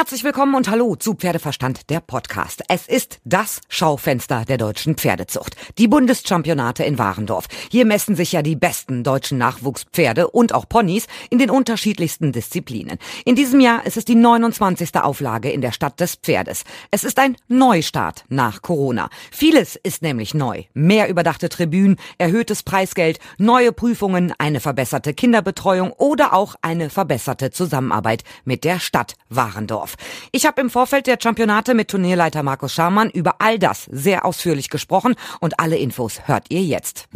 Herzlich 0.00 0.24
willkommen 0.24 0.54
und 0.54 0.70
hallo 0.70 0.96
zu 0.96 1.12
Pferdeverstand, 1.12 1.90
der 1.90 2.00
Podcast. 2.00 2.62
Es 2.68 2.88
ist 2.88 3.20
das 3.26 3.60
Schaufenster 3.68 4.46
der 4.46 4.56
deutschen 4.56 4.94
Pferdezucht. 4.94 5.56
Die 5.76 5.88
Bundeschampionate 5.88 6.84
in 6.84 6.96
Warendorf. 6.98 7.44
Hier 7.70 7.84
messen 7.84 8.16
sich 8.16 8.32
ja 8.32 8.40
die 8.40 8.56
besten 8.56 9.04
deutschen 9.04 9.36
Nachwuchspferde 9.36 10.30
und 10.30 10.54
auch 10.54 10.66
Ponys 10.66 11.06
in 11.28 11.38
den 11.38 11.50
unterschiedlichsten 11.50 12.32
Disziplinen. 12.32 12.96
In 13.26 13.34
diesem 13.34 13.60
Jahr 13.60 13.84
ist 13.84 13.98
es 13.98 14.06
die 14.06 14.14
29. 14.14 14.96
Auflage 14.96 15.50
in 15.50 15.60
der 15.60 15.72
Stadt 15.72 16.00
des 16.00 16.14
Pferdes. 16.14 16.64
Es 16.90 17.04
ist 17.04 17.18
ein 17.18 17.36
Neustart 17.48 18.24
nach 18.30 18.62
Corona. 18.62 19.10
Vieles 19.30 19.76
ist 19.76 20.00
nämlich 20.00 20.32
neu. 20.32 20.62
Mehr 20.72 21.10
überdachte 21.10 21.50
Tribünen, 21.50 21.98
erhöhtes 22.16 22.62
Preisgeld, 22.62 23.18
neue 23.36 23.70
Prüfungen, 23.70 24.32
eine 24.38 24.60
verbesserte 24.60 25.12
Kinderbetreuung 25.12 25.92
oder 25.92 26.32
auch 26.32 26.54
eine 26.62 26.88
verbesserte 26.88 27.50
Zusammenarbeit 27.50 28.24
mit 28.46 28.64
der 28.64 28.80
Stadt 28.80 29.16
Warendorf. 29.28 29.89
Düsseldorf. 29.90 30.28
Ich 30.32 30.46
habe 30.46 30.60
im 30.60 30.70
Vorfeld 30.70 31.06
der 31.06 31.18
Championate 31.20 31.74
mit 31.74 31.88
Turnierleiter 31.88 32.42
Markus 32.42 32.72
Scharmann 32.72 33.10
über 33.10 33.36
all 33.38 33.58
das 33.58 33.84
sehr 33.90 34.24
ausführlich 34.24 34.70
gesprochen 34.70 35.14
und 35.40 35.60
alle 35.60 35.76
Infos 35.76 36.26
hört 36.26 36.46
ihr 36.48 36.62
jetzt. 36.62 37.08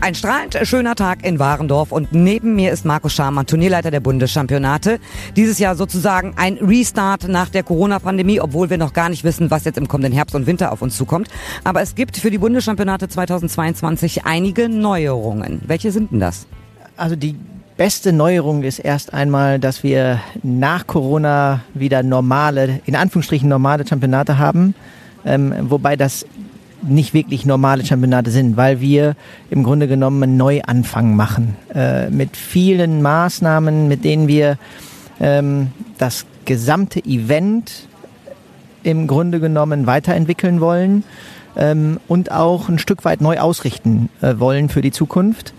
Ein 0.00 0.14
strahlend 0.14 0.56
schöner 0.62 0.94
Tag 0.94 1.24
in 1.24 1.40
Warendorf 1.40 1.90
und 1.90 2.12
neben 2.12 2.54
mir 2.54 2.70
ist 2.70 2.84
Markus 2.84 3.14
Scharmann, 3.14 3.46
Turnierleiter 3.46 3.90
der 3.90 3.98
Bundeschampionate. 3.98 5.00
Dieses 5.34 5.58
Jahr 5.58 5.74
sozusagen 5.74 6.34
ein 6.36 6.56
Restart 6.58 7.26
nach 7.26 7.48
der 7.48 7.64
Corona-Pandemie, 7.64 8.40
obwohl 8.40 8.70
wir 8.70 8.78
noch 8.78 8.92
gar 8.92 9.08
nicht 9.08 9.24
wissen, 9.24 9.50
was 9.50 9.64
jetzt 9.64 9.76
im 9.76 9.88
kommenden 9.88 10.12
Herbst 10.12 10.36
und 10.36 10.46
Winter 10.46 10.70
auf 10.70 10.82
uns 10.82 10.96
zukommt. 10.96 11.28
Aber 11.64 11.82
es 11.82 11.96
gibt 11.96 12.16
für 12.16 12.30
die 12.30 12.38
Bundeschampionate 12.38 13.08
2022 13.08 14.24
einige 14.24 14.68
Neuerungen. 14.68 15.62
Welche 15.66 15.90
sind 15.90 16.12
denn 16.12 16.20
das? 16.20 16.46
Also 16.96 17.16
die 17.16 17.34
beste 17.78 18.12
Neuerung 18.12 18.64
ist 18.64 18.80
erst 18.80 19.14
einmal, 19.14 19.58
dass 19.58 19.82
wir 19.82 20.20
nach 20.42 20.86
Corona 20.86 21.60
wieder 21.72 22.02
normale, 22.02 22.80
in 22.84 22.96
Anführungsstrichen 22.96 23.48
normale 23.48 23.86
Championate 23.86 24.36
haben, 24.36 24.74
ähm, 25.24 25.54
wobei 25.60 25.96
das 25.96 26.26
nicht 26.82 27.14
wirklich 27.14 27.46
normale 27.46 27.86
Championate 27.86 28.30
sind, 28.30 28.56
weil 28.56 28.80
wir 28.80 29.14
im 29.48 29.62
Grunde 29.62 29.88
genommen 29.88 30.22
einen 30.22 30.36
Neuanfang 30.36 31.16
machen 31.16 31.56
äh, 31.74 32.10
mit 32.10 32.36
vielen 32.36 33.00
Maßnahmen, 33.00 33.88
mit 33.88 34.04
denen 34.04 34.28
wir 34.28 34.58
ähm, 35.20 35.68
das 35.98 36.26
gesamte 36.44 37.04
Event 37.04 37.86
im 38.82 39.06
Grunde 39.06 39.38
genommen 39.38 39.86
weiterentwickeln 39.86 40.60
wollen 40.60 41.04
ähm, 41.56 42.00
und 42.08 42.32
auch 42.32 42.68
ein 42.68 42.78
Stück 42.80 43.04
weit 43.04 43.20
neu 43.20 43.38
ausrichten 43.38 44.08
äh, 44.20 44.34
wollen 44.38 44.68
für 44.68 44.82
die 44.82 44.92
Zukunft 44.92 45.54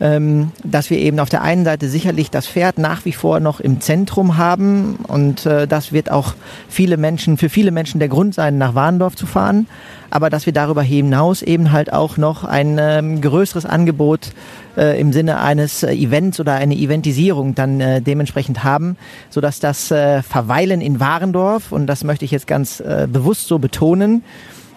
ähm, 0.00 0.52
dass 0.64 0.90
wir 0.90 0.98
eben 0.98 1.18
auf 1.18 1.28
der 1.28 1.42
einen 1.42 1.64
Seite 1.64 1.88
sicherlich 1.88 2.30
das 2.30 2.46
Pferd 2.46 2.78
nach 2.78 3.04
wie 3.04 3.12
vor 3.12 3.40
noch 3.40 3.60
im 3.60 3.80
Zentrum 3.80 4.36
haben 4.36 4.96
und 5.08 5.44
äh, 5.46 5.66
das 5.66 5.92
wird 5.92 6.10
auch 6.10 6.34
viele 6.68 6.96
Menschen, 6.96 7.36
für 7.36 7.48
viele 7.48 7.70
Menschen 7.70 7.98
der 7.98 8.08
Grund 8.08 8.34
sein, 8.34 8.58
nach 8.58 8.74
Warndorf 8.74 9.16
zu 9.16 9.26
fahren, 9.26 9.66
aber 10.10 10.30
dass 10.30 10.46
wir 10.46 10.52
darüber 10.52 10.82
hinaus 10.82 11.42
eben 11.42 11.72
halt 11.72 11.92
auch 11.92 12.16
noch 12.16 12.44
ein 12.44 12.78
ähm, 12.80 13.20
größeres 13.20 13.66
Angebot 13.66 14.30
äh, 14.76 15.00
im 15.00 15.12
Sinne 15.12 15.40
eines 15.40 15.82
äh, 15.82 15.92
Events 15.92 16.38
oder 16.38 16.54
eine 16.54 16.76
Eventisierung 16.76 17.54
dann 17.54 18.04
dementsprechend 18.04 18.64
haben, 18.64 18.96
sodass 19.30 19.60
das 19.60 19.88
Verweilen 19.88 20.80
in 20.80 21.00
Warendorf, 21.00 21.72
und 21.72 21.86
das 21.86 22.04
möchte 22.04 22.24
ich 22.24 22.30
jetzt 22.30 22.46
ganz 22.46 22.82
bewusst 23.08 23.48
so 23.48 23.58
betonen, 23.58 24.22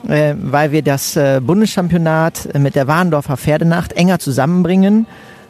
äh, 0.07 0.35
weil 0.37 0.71
wir 0.71 0.81
das 0.81 1.15
äh, 1.15 1.41
Bundeschampionat 1.43 2.49
mit 2.57 2.75
der 2.75 2.87
Warendorfer 2.87 3.37
Pferdenacht 3.37 3.93
enger 3.93 4.19
zusammenbringen. 4.19 5.05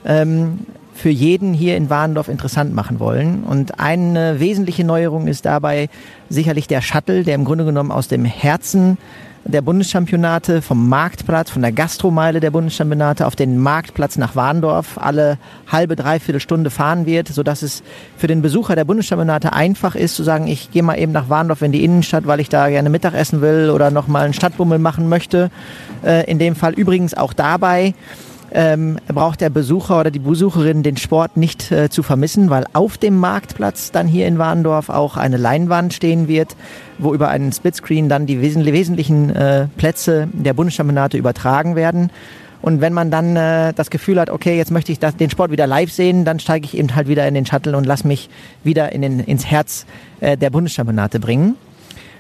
Ähm, 0.06 0.60
für 0.94 1.10
jeden 1.10 1.54
hier 1.54 1.78
in 1.78 1.90
Warendorf 1.90 2.28
interessant 2.28 2.74
machen 2.74 3.00
wollen. 3.00 3.44
Und 3.44 3.80
eine 3.80 4.40
wesentliche 4.40 4.84
Neuerung 4.84 5.28
ist 5.28 5.46
dabei 5.46 5.90
sicherlich 6.30 6.68
der 6.68 6.82
Shuttle, 6.82 7.24
der 7.24 7.36
im 7.36 7.46
Grunde 7.46 7.66
genommen 7.66 7.92
aus 7.92 8.08
dem 8.08 8.26
Herzen 8.26 8.98
der 9.44 9.62
Bundeschampionate 9.62 10.62
vom 10.62 10.88
Marktplatz, 10.88 11.50
von 11.50 11.62
der 11.62 11.72
Gastromeile 11.72 12.40
der 12.40 12.52
Bundeschampionate 12.52 13.26
auf 13.26 13.36
den 13.36 13.58
Marktplatz 13.58 14.18
nach 14.18 14.36
Warndorf 14.36 14.98
alle 15.00 15.38
halbe, 15.72 15.96
dreiviertel 15.96 16.40
Stunde 16.40 16.70
fahren 16.70 17.06
wird, 17.06 17.28
sodass 17.28 17.64
es 17.64 17.82
für 18.18 18.28
den 18.28 18.42
Besucher 18.42 18.76
der 18.76 18.86
Bundeschampionate 18.86 19.54
einfach 19.54 19.96
ist 19.96 20.16
zu 20.16 20.24
sagen, 20.24 20.48
ich 20.48 20.72
gehe 20.72 20.84
mal 20.84 21.00
eben 21.00 21.12
nach 21.12 21.30
Warndorf 21.30 21.64
in 21.64 21.72
die 21.72 21.84
Innenstadt, 21.84 22.28
weil 22.28 22.40
ich 22.40 22.50
da 22.50 22.70
gerne 22.70 22.90
Mittag 22.90 23.14
essen 23.14 23.42
will 23.42 23.72
oder 23.72 23.90
nochmal 23.90 24.26
einen 24.26 24.34
Stadtbummel 24.34 24.78
machen 24.78 25.10
möchte. 25.10 25.50
Äh, 26.04 26.30
in 26.30 26.38
dem 26.38 26.56
Fall 26.56 26.74
übrigens 26.74 27.16
auch 27.16 27.34
dabei 27.34 27.96
ähm, 28.54 28.98
braucht 29.08 29.42
der 29.42 29.50
Besucher 29.50 30.00
oder 30.00 30.12
die 30.12 30.20
Besucherin 30.20 30.84
den 30.84 30.98
Sport 30.98 31.38
nicht 31.38 31.72
äh, 31.72 31.90
zu 31.90 32.04
vermissen, 32.04 32.50
weil 32.50 32.66
auf 32.74 32.98
dem 32.98 33.18
Marktplatz 33.18 33.92
dann 33.92 34.08
hier 34.08 34.28
in 34.28 34.38
Warndorf 34.38 34.90
auch 34.90 35.18
eine 35.18 35.38
Leinwand 35.38 35.94
stehen 35.94 36.28
wird, 36.28 36.56
wo 36.98 37.14
über 37.14 37.30
einen 37.30 37.52
Splitscreen 37.52 38.10
dann 38.10 38.26
die 38.26 38.42
wesentlichen 38.42 39.30
äh, 39.30 39.68
Plätze 39.78 40.28
der 40.34 40.54
Bundeschampionate 40.54 41.18
übertragen 41.18 41.76
werden. 41.76 42.12
Und 42.62 42.80
wenn 42.80 42.94
man 42.94 43.10
dann 43.10 43.36
äh, 43.36 43.74
das 43.74 43.90
Gefühl 43.90 44.20
hat, 44.20 44.30
okay, 44.30 44.56
jetzt 44.56 44.72
möchte 44.72 44.92
ich 44.92 45.00
das, 45.00 45.16
den 45.16 45.30
Sport 45.30 45.52
wieder 45.52 45.66
live 45.66 45.92
sehen, 45.92 46.26
dann 46.26 46.40
steige 46.40 46.66
ich 46.66 46.78
eben 46.78 46.94
halt 46.96 47.08
wieder 47.08 47.28
in 47.28 47.34
den 47.34 47.46
Shuttle 47.46 47.76
und 47.76 47.86
lasse 47.86 48.08
mich 48.08 48.30
wieder 48.64 48.92
in 48.92 49.02
den, 49.02 49.20
ins 49.20 49.46
Herz 49.46 49.86
äh, 50.20 50.38
der 50.38 50.52
Bundeschampionate 50.52 51.20
bringen. 51.20 51.56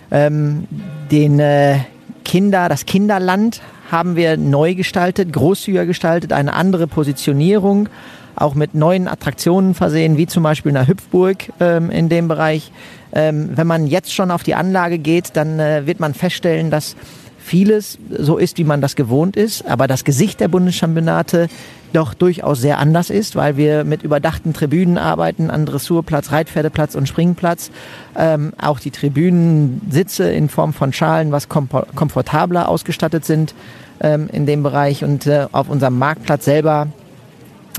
Ähm, 0.09 0.68
den 1.12 1.40
äh, 1.40 1.80
Kinder, 2.25 2.70
das 2.70 2.86
Kinderland 2.86 3.62
haben 3.91 4.16
wir 4.16 4.38
neu 4.38 4.75
gestaltet, 4.75 5.34
großzügiger 5.34 5.85
gestaltet, 5.85 6.34
eine 6.34 6.53
andere 6.53 6.88
Positionierung, 6.88 7.90
auch 8.35 8.56
mit 8.56 8.74
neuen 8.74 9.07
Attraktionen 9.07 9.74
versehen, 9.74 10.18
wie 10.18 10.28
zum 10.28 10.44
Beispiel 10.44 10.72
einer 10.72 10.88
Hüpfburg 10.88 11.52
ähm, 11.59 11.90
in 11.90 12.09
dem 12.09 12.28
Bereich. 12.28 12.72
Ähm, 13.13 13.52
wenn 13.56 13.68
man 13.68 13.88
jetzt 13.88 14.13
schon 14.13 14.31
auf 14.31 14.44
die 14.44 14.56
Anlage 14.56 14.97
geht, 14.97 15.31
dann 15.34 15.59
äh, 15.59 15.85
wird 15.85 16.00
man 16.00 16.13
feststellen, 16.13 16.72
dass 16.72 16.96
vieles 17.38 17.97
so 18.09 18.38
ist, 18.38 18.57
wie 18.57 18.63
man 18.63 18.81
das 18.81 18.96
gewohnt 18.96 19.35
ist, 19.35 19.66
aber 19.66 19.88
das 19.88 20.06
Gesicht 20.06 20.40
der 20.40 20.47
Bundeschampionate 20.47 21.50
doch 21.94 22.13
durchaus 22.13 22.62
sehr 22.62 22.79
anders 22.79 23.09
ist, 23.09 23.35
weil 23.35 23.57
wir 23.57 23.84
mit 23.84 24.03
überdachten 24.03 24.53
Tribünen 24.53 24.97
arbeiten, 24.97 25.50
an 25.50 25.66
Dressurplatz, 25.66 26.31
Reitpferdeplatz 26.31 26.96
und 26.96 27.07
Springplatz. 27.07 27.72
Ähm, 28.16 28.53
auch 28.62 28.79
die 28.79 28.91
Tribünensitze 28.91 30.31
in 30.31 30.50
Form 30.50 30.74
von 30.74 30.94
Schalen, 30.94 31.31
was 31.31 31.50
komfortabler 31.50 32.69
ausgestattet 32.69 33.25
sind 33.25 33.53
ähm, 34.02 34.29
in 34.31 34.46
dem 34.46 34.63
Bereich. 34.63 35.03
Und 35.03 35.28
äh, 35.28 35.47
auf 35.52 35.69
unserem 35.69 35.97
Marktplatz 35.97 36.46
selber 36.46 36.88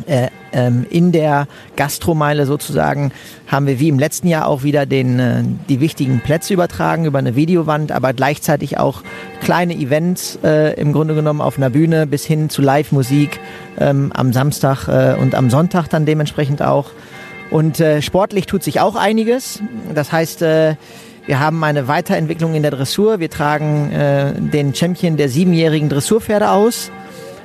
äh, 0.07 0.29
ähm, 0.53 0.87
in 0.91 1.13
der 1.13 1.47
Gastromeile 1.77 2.47
sozusagen 2.47 3.13
haben 3.47 3.67
wir 3.67 3.81
wie 3.81 3.89
im 3.89 3.99
letzten 3.99 4.27
Jahr 4.27 4.47
auch 4.47 4.63
wieder 4.63 4.87
den, 4.87 5.19
äh, 5.19 5.43
die 5.69 5.81
wichtigen 5.81 6.21
Plätze 6.21 6.55
übertragen 6.55 7.05
über 7.05 7.19
eine 7.19 7.37
Videowand, 7.37 7.93
aber 7.93 8.13
gleichzeitig 8.13 8.79
auch 8.79 9.03
kleine 9.41 9.75
Events 9.75 10.39
äh, 10.43 10.75
im 10.81 10.93
Grunde 10.93 11.15
genommen 11.15 11.41
auf 11.41 11.57
einer 11.57 11.71
Bühne 11.71 12.07
bis 12.07 12.25
hin 12.25 12.51
zu 12.51 12.63
Live-Musik 12.63 13.41
ähm, 13.79 14.13
am 14.15 14.33
Samstag 14.33 14.89
äh, 14.89 15.15
und 15.21 15.35
am 15.35 15.51
Sonntag 15.51 15.89
dann 15.89 16.07
dementsprechend 16.07 16.63
auch. 16.63 16.91
Und 17.51 17.81
äh, 17.81 18.01
sportlich 18.01 18.47
tut 18.47 18.63
sich 18.63 18.81
auch 18.81 18.97
einiges. 18.97 19.61
Das 19.95 20.11
heißt, 20.11 20.41
wir 20.41 21.39
haben 21.39 21.63
eine 21.65 21.87
Weiterentwicklung 21.87 22.55
in 22.55 22.63
der 22.63 22.71
Dressur. 22.71 23.21
Wir 23.21 23.29
tragen 23.29 23.91
den 24.53 24.75
Champion 24.75 25.19
der 25.19 25.29
siebenjährigen 25.29 25.91
Dressurpferde 25.91 26.51
aus. 26.51 26.91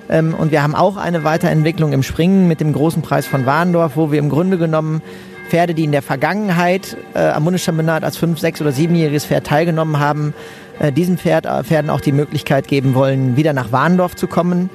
Ähm, 0.10 0.34
und 0.34 0.52
wir 0.52 0.64
haben 0.64 0.76
auch 0.76 0.98
eine 0.98 1.24
Weiterentwicklung 1.24 1.94
im 1.94 2.04
Springen 2.04 2.48
mit 2.48 2.60
dem 2.60 2.74
großen 2.74 3.02
Preis 3.02 3.26
von 3.26 3.46
Warndorf, 3.46 3.96
wo 3.96 4.12
wir 4.12 4.20
im 4.20 4.30
Grunde 4.30 4.58
genommen 4.58 5.02
Pferde, 5.50 5.74
die 5.74 5.86
in 5.86 5.92
der 5.92 6.02
Vergangenheit 6.02 6.98
äh, 7.14 7.30
am 7.30 7.46
Bundeschampionat 7.46 8.04
als 8.04 8.18
fünf, 8.18 8.40
sechs 8.40 8.62
oder 8.62 8.72
siebenjähriges 8.72 9.26
Pferd 9.26 9.48
teilgenommen 9.48 10.00
haben, 10.00 10.34
äh, 10.80 10.92
diesen 10.92 11.18
Pferd, 11.18 11.46
äh, 11.46 11.64
Pferden 11.64 11.90
auch 11.90 12.02
die 12.02 12.12
Möglichkeit 12.12 12.68
geben 12.68 12.96
wollen, 12.96 13.38
wieder 13.38 13.54
nach 13.54 13.72
Warndorf 13.72 14.16
zu 14.16 14.28
kommen, 14.28 14.70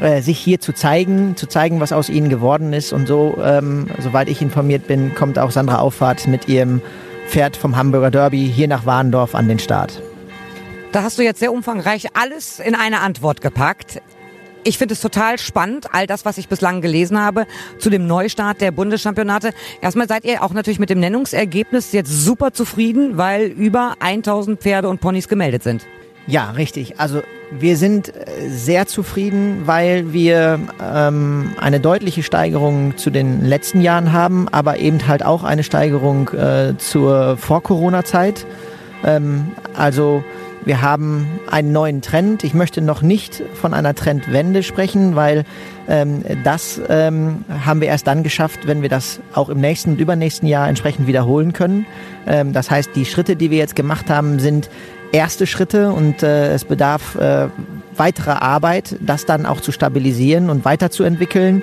äh, 0.00 0.22
sich 0.22 0.38
hier 0.38 0.60
zu 0.60 0.72
zeigen, 0.72 1.36
zu 1.36 1.46
zeigen, 1.46 1.80
was 1.80 1.92
aus 1.92 2.08
ihnen 2.08 2.28
geworden 2.28 2.72
ist. 2.72 2.92
Und 2.92 3.06
so, 3.06 3.38
ähm, 3.42 3.88
soweit 3.98 4.28
ich 4.28 4.40
informiert 4.40 4.86
bin, 4.86 5.14
kommt 5.14 5.38
auch 5.38 5.50
Sandra 5.50 5.78
Auffahrt 5.78 6.26
mit 6.26 6.48
ihrem 6.48 6.80
Pferd 7.28 7.56
vom 7.56 7.76
Hamburger 7.76 8.10
Derby 8.10 8.50
hier 8.54 8.68
nach 8.68 8.86
Warndorf 8.86 9.34
an 9.34 9.48
den 9.48 9.58
Start. 9.58 10.00
Da 10.92 11.02
hast 11.02 11.18
du 11.18 11.22
jetzt 11.22 11.40
sehr 11.40 11.52
umfangreich 11.52 12.06
alles 12.14 12.58
in 12.58 12.74
eine 12.74 13.00
Antwort 13.00 13.40
gepackt. 13.42 14.00
Ich 14.66 14.78
finde 14.78 14.94
es 14.94 15.00
total 15.00 15.38
spannend, 15.38 15.86
all 15.92 16.08
das, 16.08 16.24
was 16.24 16.38
ich 16.38 16.48
bislang 16.48 16.80
gelesen 16.80 17.20
habe 17.20 17.46
zu 17.78 17.88
dem 17.88 18.08
Neustart 18.08 18.60
der 18.60 18.72
Bundeschampionate. 18.72 19.52
Erstmal 19.80 20.08
seid 20.08 20.24
ihr 20.24 20.42
auch 20.42 20.52
natürlich 20.52 20.80
mit 20.80 20.90
dem 20.90 20.98
Nennungsergebnis 20.98 21.92
jetzt 21.92 22.10
super 22.10 22.52
zufrieden, 22.52 23.16
weil 23.16 23.44
über 23.46 23.94
1000 24.00 24.60
Pferde 24.60 24.88
und 24.88 25.00
Ponys 25.00 25.28
gemeldet 25.28 25.62
sind. 25.62 25.86
Ja, 26.26 26.50
richtig. 26.50 26.98
Also 26.98 27.22
wir 27.52 27.76
sind 27.76 28.08
äh, 28.08 28.48
sehr 28.48 28.88
zufrieden, 28.88 29.62
weil 29.66 30.12
wir 30.12 30.58
ähm, 30.82 31.52
eine 31.60 31.78
deutliche 31.78 32.24
Steigerung 32.24 32.96
zu 32.96 33.10
den 33.10 33.44
letzten 33.44 33.80
Jahren 33.80 34.12
haben, 34.12 34.48
aber 34.48 34.80
eben 34.80 35.06
halt 35.06 35.24
auch 35.24 35.44
eine 35.44 35.62
Steigerung 35.62 36.28
äh, 36.30 36.76
zur 36.76 37.36
Vor-Corona-Zeit. 37.36 38.44
Ähm, 39.04 39.52
also 39.76 40.24
Wir 40.66 40.82
haben 40.82 41.28
einen 41.48 41.70
neuen 41.70 42.02
Trend. 42.02 42.42
Ich 42.42 42.52
möchte 42.52 42.82
noch 42.82 43.00
nicht 43.00 43.40
von 43.54 43.72
einer 43.72 43.94
Trendwende 43.94 44.64
sprechen, 44.64 45.14
weil 45.14 45.44
ähm, 45.88 46.24
das 46.42 46.80
ähm, 46.88 47.44
haben 47.64 47.80
wir 47.80 47.86
erst 47.86 48.08
dann 48.08 48.24
geschafft, 48.24 48.66
wenn 48.66 48.82
wir 48.82 48.88
das 48.88 49.20
auch 49.32 49.48
im 49.48 49.60
nächsten 49.60 49.92
und 49.92 50.00
übernächsten 50.00 50.48
Jahr 50.48 50.68
entsprechend 50.68 51.06
wiederholen 51.06 51.52
können. 51.52 51.86
Ähm, 52.26 52.52
das 52.52 52.68
heißt, 52.68 52.90
die 52.96 53.04
Schritte, 53.04 53.36
die 53.36 53.52
wir 53.52 53.58
jetzt 53.58 53.76
gemacht 53.76 54.10
haben, 54.10 54.40
sind 54.40 54.68
erste 55.12 55.46
Schritte 55.46 55.92
und 55.92 56.24
äh, 56.24 56.52
es 56.52 56.64
bedarf 56.64 57.14
äh, 57.14 57.46
weiterer 57.96 58.42
Arbeit, 58.42 58.96
das 59.00 59.24
dann 59.24 59.46
auch 59.46 59.60
zu 59.60 59.70
stabilisieren 59.70 60.50
und 60.50 60.64
weiterzuentwickeln 60.64 61.62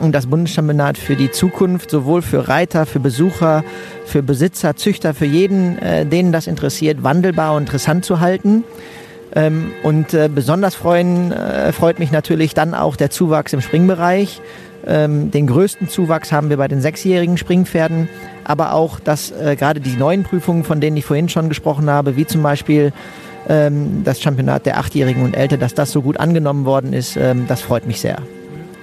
um 0.00 0.12
das 0.12 0.26
Bundeschampionat 0.26 0.98
für 0.98 1.16
die 1.16 1.30
Zukunft, 1.30 1.90
sowohl 1.90 2.22
für 2.22 2.48
Reiter, 2.48 2.86
für 2.86 3.00
Besucher, 3.00 3.64
für 4.04 4.22
Besitzer, 4.22 4.76
Züchter, 4.76 5.14
für 5.14 5.26
jeden, 5.26 5.78
äh, 5.78 6.06
denen 6.06 6.32
das 6.32 6.46
interessiert, 6.46 7.02
wandelbar 7.02 7.54
und 7.54 7.62
interessant 7.62 8.04
zu 8.04 8.20
halten. 8.20 8.64
Ähm, 9.34 9.72
und 9.82 10.14
äh, 10.14 10.28
besonders 10.32 10.74
freuen, 10.74 11.32
äh, 11.32 11.72
freut 11.72 11.98
mich 11.98 12.12
natürlich 12.12 12.54
dann 12.54 12.74
auch 12.74 12.96
der 12.96 13.10
Zuwachs 13.10 13.52
im 13.52 13.60
Springbereich. 13.60 14.40
Ähm, 14.86 15.30
den 15.30 15.46
größten 15.46 15.88
Zuwachs 15.88 16.30
haben 16.30 16.50
wir 16.50 16.58
bei 16.58 16.68
den 16.68 16.80
sechsjährigen 16.80 17.38
Springpferden, 17.38 18.08
aber 18.44 18.74
auch, 18.74 19.00
dass 19.00 19.30
äh, 19.30 19.56
gerade 19.56 19.80
die 19.80 19.96
neuen 19.96 20.24
Prüfungen, 20.24 20.62
von 20.62 20.80
denen 20.80 20.96
ich 20.96 21.04
vorhin 21.04 21.28
schon 21.28 21.48
gesprochen 21.48 21.88
habe, 21.88 22.16
wie 22.16 22.26
zum 22.26 22.42
Beispiel 22.42 22.92
ähm, 23.48 24.02
das 24.04 24.20
Championat 24.20 24.66
der 24.66 24.78
Achtjährigen 24.78 25.22
und 25.22 25.36
Älter, 25.36 25.56
dass 25.56 25.74
das 25.74 25.90
so 25.90 26.02
gut 26.02 26.18
angenommen 26.18 26.64
worden 26.64 26.92
ist, 26.92 27.16
ähm, 27.16 27.46
das 27.48 27.62
freut 27.62 27.86
mich 27.86 28.00
sehr. 28.00 28.18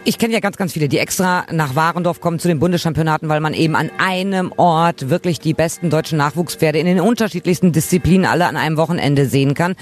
Ich 0.03 0.17
kenne 0.17 0.33
ja 0.33 0.39
ganz, 0.39 0.57
ganz 0.57 0.73
viele, 0.73 0.89
die 0.89 0.97
extra 0.97 1.45
nach 1.51 1.75
Warendorf 1.75 2.21
kommen 2.21 2.39
zu 2.39 2.47
den 2.47 2.57
Bundeschampionaten, 2.57 3.29
weil 3.29 3.39
man 3.39 3.53
eben 3.53 3.75
an 3.75 3.91
einem 3.99 4.51
Ort 4.57 5.11
wirklich 5.11 5.39
die 5.39 5.53
besten 5.53 5.91
deutschen 5.91 6.17
Nachwuchspferde 6.17 6.79
in 6.79 6.87
den 6.87 6.99
unterschiedlichsten 6.99 7.71
Disziplinen 7.71 8.25
alle 8.25 8.47
an 8.47 8.57
einem 8.57 8.77
Wochenende 8.77 9.27
sehen 9.27 9.53
kann. 9.53 9.75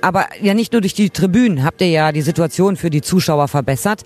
Aber 0.00 0.26
ja 0.40 0.54
nicht 0.54 0.72
nur 0.72 0.80
durch 0.80 0.94
die 0.94 1.10
Tribünen 1.10 1.64
habt 1.64 1.82
ihr 1.82 1.88
ja 1.88 2.12
die 2.12 2.22
Situation 2.22 2.76
für 2.76 2.88
die 2.88 3.02
Zuschauer 3.02 3.46
verbessert 3.46 4.04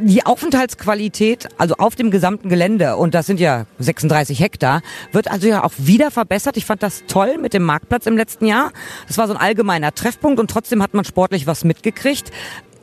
die 0.00 0.26
Aufenthaltsqualität, 0.26 1.48
also 1.58 1.76
auf 1.76 1.94
dem 1.94 2.10
gesamten 2.10 2.48
Gelände, 2.48 2.96
und 2.96 3.14
das 3.14 3.26
sind 3.26 3.38
ja 3.38 3.66
36 3.78 4.40
Hektar, 4.40 4.82
wird 5.12 5.30
also 5.30 5.46
ja 5.46 5.62
auch 5.62 5.72
wieder 5.76 6.10
verbessert. 6.10 6.56
Ich 6.56 6.64
fand 6.64 6.82
das 6.82 7.04
toll 7.06 7.38
mit 7.38 7.54
dem 7.54 7.62
Marktplatz 7.62 8.06
im 8.06 8.16
letzten 8.16 8.46
Jahr. 8.46 8.72
Das 9.06 9.18
war 9.18 9.28
so 9.28 9.34
ein 9.34 9.40
allgemeiner 9.40 9.94
Treffpunkt 9.94 10.40
und 10.40 10.50
trotzdem 10.50 10.82
hat 10.82 10.94
man 10.94 11.04
sportlich 11.04 11.46
was 11.46 11.62
mitgekriegt. 11.62 12.32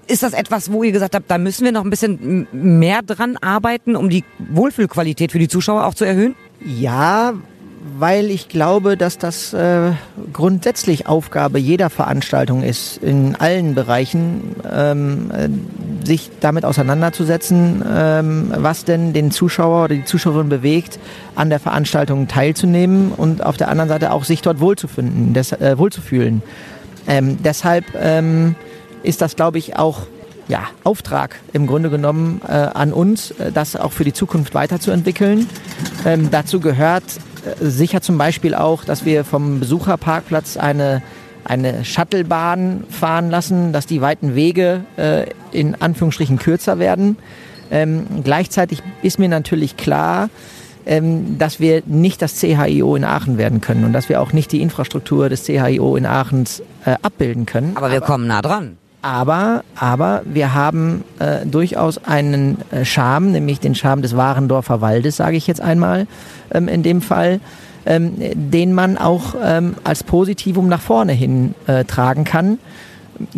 Ist 0.10 0.24
das 0.24 0.34
etwas, 0.34 0.72
wo 0.72 0.82
ihr 0.82 0.92
gesagt 0.92 1.14
habt, 1.14 1.30
da 1.30 1.38
müssen 1.38 1.64
wir 1.66 1.72
noch 1.72 1.84
ein 1.84 1.92
bisschen 1.92 2.48
mehr 2.52 3.04
dran 3.04 3.38
arbeiten, 3.38 3.96
um 3.96 4.10
die 4.10 4.24
Wohlfühlqualität 4.40 5.32
für 5.32 5.38
die 5.38 5.48
Zuschauer 5.48 5.86
auch 5.86 5.94
zu 5.94 6.04
erhöhen? 6.04 6.34
Ja, 6.66 7.36
weil 8.00 8.32
ich 8.32 8.50
glaube, 8.50 8.98
dass 8.98 9.20
das 9.20 9.54
äh, 9.54 9.92
grundsätzlich 10.34 11.06
Aufgabe 11.06 11.60
jeder 11.60 11.92
Veranstaltung 11.92 12.64
ist, 12.64 12.98
in 12.98 13.36
allen 13.36 13.76
Bereichen 13.76 14.56
ähm, 14.68 15.30
äh, 15.32 16.06
sich 16.08 16.32
damit 16.40 16.66
auseinanderzusetzen, 16.66 17.86
ähm, 17.88 18.52
was 18.56 18.86
denn 18.86 19.14
den 19.14 19.30
Zuschauer 19.30 19.86
oder 19.86 19.96
die 19.96 20.06
Zuschauerin 20.06 20.50
bewegt, 20.50 20.98
an 21.36 21.52
der 21.52 21.60
Veranstaltung 21.60 22.28
teilzunehmen 22.28 23.12
und 23.12 23.46
auf 23.46 23.58
der 23.58 23.70
anderen 23.70 23.90
Seite 23.90 24.12
auch 24.12 24.24
sich 24.24 24.42
dort 24.42 24.60
wohlzufinden, 24.60 25.36
des, 25.36 25.52
äh, 25.52 25.78
wohlzufühlen. 25.78 26.42
Ähm, 27.08 27.38
deshalb 27.44 27.86
ähm, 27.96 28.56
ist 29.04 29.22
das, 29.22 29.36
glaube 29.36 29.58
ich, 29.58 29.78
auch 29.78 30.02
ja, 30.50 30.64
Auftrag 30.84 31.40
im 31.54 31.68
Grunde 31.68 31.90
genommen 31.90 32.42
äh, 32.48 32.52
an 32.52 32.92
uns, 32.92 33.32
äh, 33.32 33.52
das 33.52 33.76
auch 33.76 33.92
für 33.92 34.04
die 34.04 34.14
Zukunft 34.14 34.56
weiterzuentwickeln. 34.56 35.48
Ähm, 36.06 36.30
dazu 36.32 36.60
gehört 36.60 37.04
äh, 37.46 37.64
sicher 37.64 38.02
zum 38.02 38.18
Beispiel 38.18 38.56
auch, 38.56 38.84
dass 38.84 39.06
wir 39.06 39.24
vom 39.24 39.60
Besucherparkplatz 39.60 40.58
eine, 40.58 41.04
eine 41.46 41.86
Shuttlebahn 41.86 42.84
fahren 42.90 43.30
lassen, 43.30 43.74
dass 43.74 43.86
die 43.86 44.02
weiten 44.02 44.34
Wege 44.34 44.82
äh, 44.98 45.28
in 45.52 45.76
Anführungsstrichen 45.80 46.40
kürzer 46.40 46.80
werden. 46.80 47.18
Ähm, 47.70 48.08
gleichzeitig 48.24 48.82
ist 49.04 49.20
mir 49.20 49.30
natürlich 49.30 49.78
klar, 49.78 50.32
ähm, 50.88 51.38
dass 51.38 51.60
wir 51.60 51.84
nicht 51.86 52.24
das 52.24 52.40
CHIO 52.40 52.96
in 52.96 53.04
Aachen 53.04 53.38
werden 53.38 53.62
können 53.62 53.84
und 53.84 53.94
dass 53.94 54.10
wir 54.10 54.20
auch 54.20 54.34
nicht 54.34 54.52
die 54.52 54.64
Infrastruktur 54.64 55.30
des 55.30 55.44
CHIO 55.44 55.96
in 55.96 56.08
Aachen 56.08 56.46
äh, 56.86 56.96
abbilden 57.04 57.46
können. 57.46 57.74
Aber 57.76 57.92
wir 57.92 57.98
Aber 57.98 58.08
kommen 58.08 58.26
nah 58.26 58.42
dran. 58.42 58.79
Aber, 59.02 59.64
aber 59.76 60.24
wir 60.26 60.54
haben 60.54 61.06
äh, 61.20 61.46
durchaus 61.46 62.04
einen 62.04 62.58
äh, 62.72 62.84
Charme, 62.84 63.32
nämlich 63.32 63.62
den 63.62 63.74
Charme 63.74 64.02
des 64.02 64.18
Warendorfer 64.18 64.82
Waldes, 64.82 65.16
sage 65.16 65.38
ich 65.38 65.48
jetzt 65.48 65.62
einmal 65.62 66.06
ähm, 66.52 66.68
in 66.68 66.84
dem 66.84 67.02
Fall, 67.02 67.40
ähm, 67.86 68.16
den 68.18 68.74
man 68.74 68.98
auch 68.98 69.36
ähm, 69.42 69.76
als 69.86 70.04
Positivum 70.04 70.68
nach 70.68 70.82
vorne 70.82 71.14
hin 71.14 71.56
äh, 71.66 71.86
tragen 71.86 72.26
kann. 72.26 72.60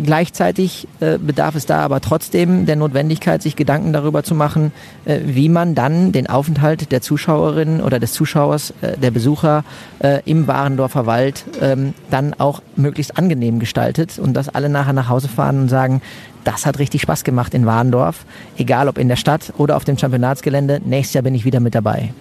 Gleichzeitig 0.02 0.86
äh, 1.00 1.18
bedarf 1.18 1.54
es 1.56 1.66
da 1.66 1.80
aber 1.80 2.00
trotzdem 2.00 2.66
der 2.66 2.76
Notwendigkeit, 2.76 3.42
sich 3.42 3.56
Gedanken 3.56 3.92
darüber 3.92 4.22
zu 4.22 4.34
machen, 4.34 4.72
äh, 5.04 5.20
wie 5.24 5.48
man 5.48 5.74
dann 5.74 6.12
den 6.12 6.28
Aufenthalt 6.28 6.92
der 6.92 7.02
Zuschauerin 7.02 7.80
oder 7.80 7.98
des 7.98 8.12
Zuschauers, 8.12 8.72
äh, 8.80 8.96
der 8.96 9.10
Besucher 9.10 9.64
äh, 9.98 10.20
im 10.24 10.46
Warendorfer 10.46 11.06
Wald 11.06 11.44
ähm, 11.60 11.94
dann 12.10 12.34
auch 12.34 12.62
möglichst 12.76 13.18
angenehm 13.18 13.58
gestaltet 13.58 14.18
und 14.18 14.34
dass 14.34 14.48
alle 14.48 14.68
nachher 14.68 14.92
nach 14.92 15.08
Hause 15.08 15.28
fahren 15.28 15.62
und 15.62 15.68
sagen, 15.68 16.00
das 16.44 16.64
hat 16.66 16.78
richtig 16.78 17.02
Spaß 17.02 17.24
gemacht 17.24 17.54
in 17.54 17.66
Warendorf, 17.66 18.24
egal 18.56 18.88
ob 18.88 18.98
in 18.98 19.08
der 19.08 19.16
Stadt 19.16 19.52
oder 19.58 19.76
auf 19.76 19.84
dem 19.84 19.98
Championatsgelände. 19.98 20.80
Nächstes 20.84 21.14
Jahr 21.14 21.22
bin 21.22 21.34
ich 21.34 21.44
wieder 21.44 21.60
mit 21.60 21.74
dabei. 21.74 22.12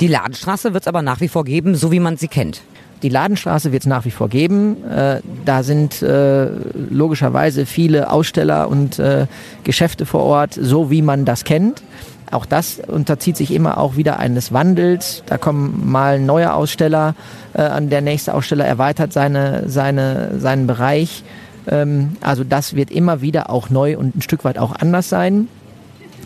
Die 0.00 0.08
Ladenstraße 0.08 0.74
wird 0.74 0.84
es 0.84 0.88
aber 0.88 1.02
nach 1.02 1.20
wie 1.20 1.28
vor 1.28 1.44
geben, 1.44 1.74
so 1.74 1.92
wie 1.92 2.00
man 2.00 2.16
sie 2.16 2.28
kennt. 2.28 2.62
Die 3.02 3.08
Ladenstraße 3.08 3.72
wird 3.72 3.82
es 3.82 3.86
nach 3.86 4.04
wie 4.04 4.10
vor 4.10 4.28
geben. 4.28 4.84
Äh, 4.84 5.20
da 5.44 5.62
sind 5.62 6.02
äh, 6.02 6.48
logischerweise 6.90 7.66
viele 7.66 8.10
Aussteller 8.10 8.68
und 8.68 8.98
äh, 8.98 9.26
Geschäfte 9.64 10.04
vor 10.06 10.22
Ort, 10.24 10.58
so 10.60 10.90
wie 10.90 11.02
man 11.02 11.24
das 11.24 11.44
kennt. 11.44 11.82
Auch 12.30 12.44
das 12.44 12.80
unterzieht 12.86 13.36
sich 13.36 13.52
immer 13.52 13.78
auch 13.78 13.96
wieder 13.96 14.18
eines 14.18 14.52
Wandels. 14.52 15.22
Da 15.26 15.38
kommen 15.38 15.90
mal 15.90 16.20
neue 16.20 16.52
Aussteller, 16.52 17.14
äh, 17.54 17.62
an 17.62 17.88
der 17.88 18.00
nächste 18.00 18.34
Aussteller 18.34 18.66
erweitert 18.66 19.12
seine, 19.12 19.68
seine, 19.68 20.38
seinen 20.38 20.66
Bereich. 20.66 21.24
Ähm, 21.68 22.16
also 22.20 22.44
das 22.44 22.74
wird 22.74 22.90
immer 22.90 23.22
wieder 23.22 23.50
auch 23.50 23.70
neu 23.70 23.96
und 23.96 24.16
ein 24.16 24.22
Stück 24.22 24.44
weit 24.44 24.58
auch 24.58 24.74
anders 24.74 25.08
sein. 25.08 25.48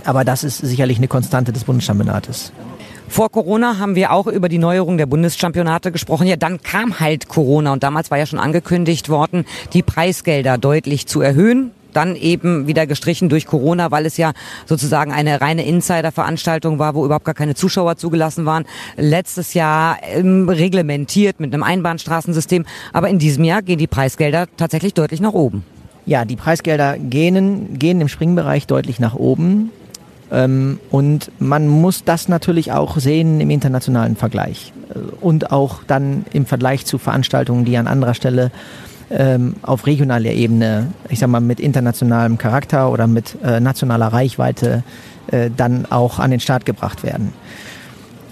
Aber 0.04 0.24
das 0.24 0.42
ist 0.42 0.58
sicherlich 0.58 0.98
eine 0.98 1.08
Konstante 1.08 1.52
des 1.52 1.64
Bundeschampionates. 1.64 2.52
Vor 3.12 3.30
Corona 3.30 3.78
haben 3.78 3.94
wir 3.94 4.10
auch 4.10 4.26
über 4.26 4.48
die 4.48 4.56
Neuerung 4.56 4.96
der 4.96 5.04
Bundeschampionate 5.04 5.92
gesprochen. 5.92 6.26
Ja, 6.26 6.36
dann 6.36 6.62
kam 6.62 6.98
halt 6.98 7.28
Corona 7.28 7.74
und 7.74 7.82
damals 7.82 8.10
war 8.10 8.16
ja 8.16 8.24
schon 8.24 8.38
angekündigt 8.38 9.10
worden, 9.10 9.44
die 9.74 9.82
Preisgelder 9.82 10.56
deutlich 10.56 11.06
zu 11.06 11.20
erhöhen 11.20 11.72
dann 11.92 12.16
eben 12.16 12.66
wieder 12.66 12.86
gestrichen 12.86 13.28
durch 13.28 13.44
Corona, 13.44 13.90
weil 13.90 14.06
es 14.06 14.16
ja 14.16 14.32
sozusagen 14.64 15.12
eine 15.12 15.42
reine 15.42 15.66
Insider-Veranstaltung 15.66 16.78
war, 16.78 16.94
wo 16.94 17.04
überhaupt 17.04 17.26
gar 17.26 17.34
keine 17.34 17.54
Zuschauer 17.54 17.96
zugelassen 17.96 18.46
waren. 18.46 18.64
Letztes 18.96 19.52
Jahr 19.52 19.98
ähm, 20.02 20.48
reglementiert 20.48 21.38
mit 21.38 21.52
einem 21.52 21.64
Einbahnstraßensystem. 21.64 22.64
Aber 22.94 23.10
in 23.10 23.18
diesem 23.18 23.44
Jahr 23.44 23.60
gehen 23.60 23.76
die 23.76 23.88
Preisgelder 23.88 24.46
tatsächlich 24.56 24.94
deutlich 24.94 25.20
nach 25.20 25.34
oben. 25.34 25.64
Ja, 26.06 26.24
die 26.24 26.36
Preisgelder 26.36 26.96
gehen, 26.96 27.78
gehen 27.78 28.00
im 28.00 28.08
Springbereich 28.08 28.66
deutlich 28.66 28.98
nach 28.98 29.14
oben. 29.14 29.70
Ähm, 30.32 30.80
und 30.90 31.30
man 31.38 31.68
muss 31.68 32.04
das 32.04 32.28
natürlich 32.28 32.72
auch 32.72 32.96
sehen 32.96 33.40
im 33.40 33.50
internationalen 33.50 34.16
Vergleich 34.16 34.72
äh, 34.94 34.98
und 35.20 35.52
auch 35.52 35.84
dann 35.86 36.24
im 36.32 36.46
Vergleich 36.46 36.86
zu 36.86 36.98
Veranstaltungen, 36.98 37.66
die 37.66 37.76
an 37.76 37.86
anderer 37.86 38.14
Stelle 38.14 38.50
ähm, 39.10 39.56
auf 39.62 39.86
regionaler 39.86 40.30
Ebene, 40.30 40.88
ich 41.10 41.18
sag 41.18 41.28
mal 41.28 41.40
mit 41.40 41.60
internationalem 41.60 42.38
Charakter 42.38 42.90
oder 42.90 43.06
mit 43.06 43.36
äh, 43.44 43.60
nationaler 43.60 44.06
Reichweite 44.06 44.84
äh, 45.26 45.50
dann 45.54 45.84
auch 45.90 46.18
an 46.18 46.30
den 46.30 46.40
Start 46.40 46.64
gebracht 46.64 47.02
werden. 47.02 47.32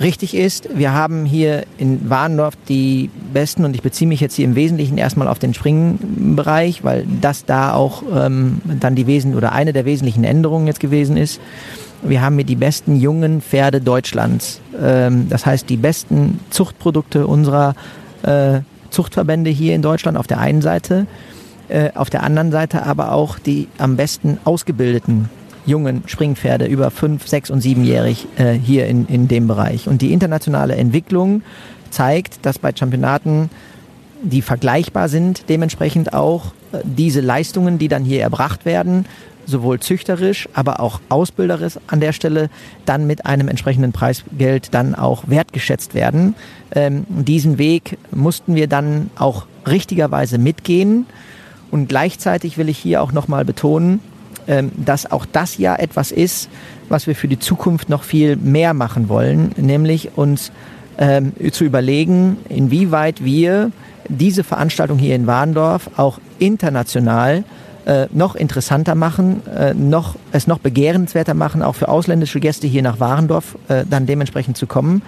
Richtig 0.01 0.35
ist, 0.35 0.67
wir 0.75 0.95
haben 0.95 1.27
hier 1.27 1.65
in 1.77 2.09
Warndorf 2.09 2.55
die 2.71 3.11
besten, 3.35 3.67
und 3.67 3.75
ich 3.75 3.83
beziehe 3.83 4.09
mich 4.09 4.21
jetzt 4.21 4.35
hier 4.35 4.47
im 4.47 4.55
Wesentlichen 4.55 4.97
erstmal 4.97 5.29
auf 5.29 5.39
den 5.39 5.53
Springbereich, 5.53 6.83
weil 6.83 7.05
das 7.21 7.45
da 7.45 7.75
auch 7.75 8.03
ähm, 8.11 8.63
dann 8.81 8.95
die 8.95 9.07
Wesen 9.07 9.35
oder 9.35 9.53
eine 9.53 9.75
der 9.75 9.85
wesentlichen 9.85 10.25
Änderungen 10.25 10.67
jetzt 10.67 10.81
gewesen 10.81 11.19
ist. 11.19 11.39
Wir 12.03 12.23
haben 12.23 12.37
hier 12.37 12.45
die 12.45 12.57
besten 12.57 12.97
jungen 12.97 13.43
Pferde 13.43 13.81
Deutschlands. 13.81 14.61
Ähm, 14.81 15.29
das 15.29 15.45
heißt, 15.47 15.69
die 15.69 15.77
besten 15.77 16.41
Zuchtprodukte 16.51 17.27
unserer 17.27 17.75
äh, 18.23 18.61
Zuchtverbände 18.91 19.51
hier 19.51 19.75
in 19.75 19.83
Deutschland 19.83 20.17
auf 20.17 20.27
der 20.27 20.39
einen 20.39 20.63
Seite, 20.63 21.07
äh, 21.69 21.91
auf 21.95 22.11
der 22.11 22.23
anderen 22.23 22.51
Seite 22.51 22.85
aber 22.85 23.13
auch 23.13 23.39
die 23.39 23.69
am 23.79 23.97
besten 23.97 24.39
ausgebildeten 24.45 25.29
jungen 25.67 26.03
Springpferde 26.07 26.67
über 26.67 26.91
fünf, 26.91 27.27
sechs 27.29 27.51
und 27.51 27.61
siebenjährig 27.61 28.27
äh, 28.37 28.53
hier 28.53 28.87
in, 28.87 29.07
in 29.07 29.29
dem 29.29 29.47
Bereich. 29.47 29.87
Und 29.89 30.03
die 30.03 30.13
internationale 30.13 30.75
Entwicklung 30.77 31.43
zeigt, 31.91 32.45
dass 32.47 32.59
bei 32.59 32.73
Championaten, 32.75 33.51
die 34.23 34.43
vergleichbar 34.43 35.09
sind, 35.09 35.49
dementsprechend 35.49 36.13
auch 36.13 36.47
äh, 36.73 36.79
diese 36.85 37.21
Leistungen, 37.21 37.79
die 37.79 37.89
dann 37.89 38.05
hier 38.05 38.23
erbracht 38.23 38.65
werden, 38.65 39.05
sowohl 39.51 39.81
züchterisch, 39.81 40.49
aber 40.55 40.81
auch 40.81 41.01
ausbilderisch 41.09 41.75
an 41.87 42.01
der 42.01 42.13
Stelle 42.13 42.49
dann 42.87 43.07
mit 43.07 43.27
einem 43.27 43.49
entsprechenden 43.49 43.93
Preisgeld 43.93 44.73
dann 44.73 44.95
auch 44.95 45.25
wertgeschätzt 45.27 45.95
werden. 45.95 46.35
Ähm, 46.75 47.05
diesen 47.09 47.59
Weg 47.59 47.99
mussten 48.11 48.55
wir 48.55 48.67
dann 48.67 49.11
auch 49.17 49.47
richtigerweise 49.67 50.39
mitgehen. 50.39 51.07
Und 51.71 51.89
gleichzeitig 51.89 52.59
will 52.59 52.69
ich 52.69 52.79
hier 52.79 53.03
auch 53.03 53.13
nochmal 53.13 53.45
betonen, 53.45 54.01
ähm, 54.49 54.73
dass 54.77 55.11
auch 55.11 55.27
das 55.27 55.59
ja 55.59 55.77
etwas 55.77 56.11
ist, 56.11 56.49
was 56.89 57.07
wir 57.07 57.15
für 57.15 57.29
die 57.29 57.39
Zukunft 57.39 57.89
noch 57.89 58.03
viel 58.03 58.37
mehr 58.37 58.75
machen 58.75 59.09
wollen, 59.09 59.53
nämlich 59.57 60.17
uns 60.17 60.51
ähm, 60.99 61.33
zu 61.53 61.65
überlegen, 61.65 62.37
inwieweit 62.49 63.25
wir 63.25 63.71
diese 64.09 64.43
Veranstaltung 64.45 64.99
hier 64.99 65.15
in 65.15 65.27
Warndorf 65.27 65.91
auch 65.97 66.19
international 66.39 67.45
äh, 67.87 68.07
noch 68.13 68.35
interessanter 68.35 68.95
machen, 68.95 69.47
äh, 69.47 69.75
noch, 69.75 70.17
es 70.33 70.47
noch 70.47 70.59
begehrenswerter 70.59 71.35
machen, 71.35 71.63
auch 71.63 71.75
für 71.75 71.89
ausländische 71.89 72.41
Gäste 72.41 72.67
hier 72.67 72.83
nach 72.83 73.01
Warendorf 73.01 73.57
äh, 73.69 73.85
dann 73.89 74.07
dementsprechend 74.07 74.57
zu 74.57 74.67
kommen. 74.67 75.03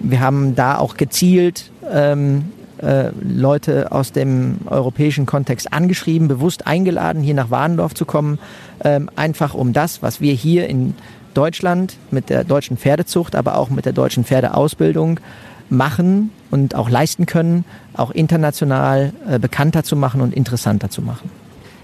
Wir 0.00 0.20
haben 0.20 0.54
da 0.54 0.78
auch 0.78 0.96
gezielt 0.96 1.70
ähm, 1.92 2.44
äh, 2.78 3.10
Leute 3.22 3.92
aus 3.92 4.12
dem 4.12 4.58
europäischen 4.66 5.26
Kontext 5.26 5.72
angeschrieben, 5.72 6.28
bewusst 6.28 6.66
eingeladen, 6.66 7.22
hier 7.22 7.34
nach 7.34 7.50
Warendorf 7.50 7.94
zu 7.94 8.04
kommen, 8.04 8.38
ähm, 8.82 9.08
einfach 9.16 9.54
um 9.54 9.72
das, 9.72 10.02
was 10.02 10.20
wir 10.20 10.34
hier 10.34 10.68
in 10.68 10.94
Deutschland 11.34 11.96
mit 12.10 12.30
der 12.30 12.44
deutschen 12.44 12.76
Pferdezucht, 12.76 13.36
aber 13.36 13.58
auch 13.58 13.70
mit 13.70 13.86
der 13.86 13.92
deutschen 13.92 14.24
Pferdeausbildung 14.24 15.20
machen 15.68 16.30
und 16.50 16.74
auch 16.74 16.88
leisten 16.88 17.26
können, 17.26 17.64
auch 17.94 18.10
international 18.10 19.12
äh, 19.28 19.38
bekannter 19.38 19.82
zu 19.82 19.96
machen 19.96 20.20
und 20.20 20.34
interessanter 20.34 20.90
zu 20.90 21.02
machen. 21.02 21.30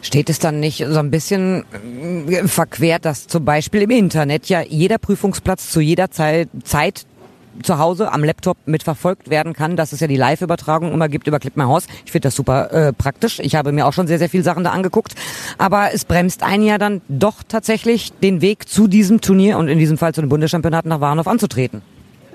Steht 0.02 0.30
es 0.30 0.38
dann 0.38 0.60
nicht 0.60 0.84
so 0.88 0.98
ein 0.98 1.10
bisschen 1.10 1.64
äh, 2.28 2.46
verquert, 2.48 3.04
dass 3.04 3.26
zum 3.26 3.44
Beispiel 3.44 3.82
im 3.82 3.90
Internet 3.90 4.46
ja 4.48 4.62
jeder 4.62 4.98
Prüfungsplatz 4.98 5.70
zu 5.70 5.80
jeder 5.80 6.10
Zeit, 6.10 6.48
zu 7.62 7.78
Hause 7.78 8.12
am 8.12 8.24
Laptop 8.24 8.56
mitverfolgt 8.66 9.30
werden 9.30 9.52
kann, 9.52 9.76
dass 9.76 9.92
es 9.92 10.00
ja 10.00 10.06
die 10.06 10.16
Live-Übertragung 10.16 10.92
immer 10.92 11.08
gibt 11.08 11.26
über 11.26 11.38
Clip 11.38 11.56
My 11.56 11.64
Horse. 11.64 11.88
Ich 12.04 12.12
finde 12.12 12.28
das 12.28 12.36
super 12.36 12.72
äh, 12.72 12.92
praktisch. 12.92 13.38
Ich 13.40 13.54
habe 13.54 13.72
mir 13.72 13.86
auch 13.86 13.92
schon 13.92 14.06
sehr, 14.06 14.18
sehr 14.18 14.30
viele 14.30 14.42
Sachen 14.42 14.64
da 14.64 14.70
angeguckt. 14.70 15.14
Aber 15.58 15.92
es 15.92 16.04
bremst 16.04 16.42
einen 16.42 16.64
ja 16.64 16.78
dann 16.78 17.02
doch 17.08 17.42
tatsächlich 17.46 18.12
den 18.12 18.40
Weg 18.40 18.68
zu 18.68 18.86
diesem 18.86 19.20
Turnier 19.20 19.58
und 19.58 19.68
in 19.68 19.78
diesem 19.78 19.98
Fall 19.98 20.14
zu 20.14 20.20
den 20.20 20.28
Bundeschampionaten 20.28 20.88
nach 20.88 21.00
Warnow 21.00 21.26
anzutreten. 21.26 21.82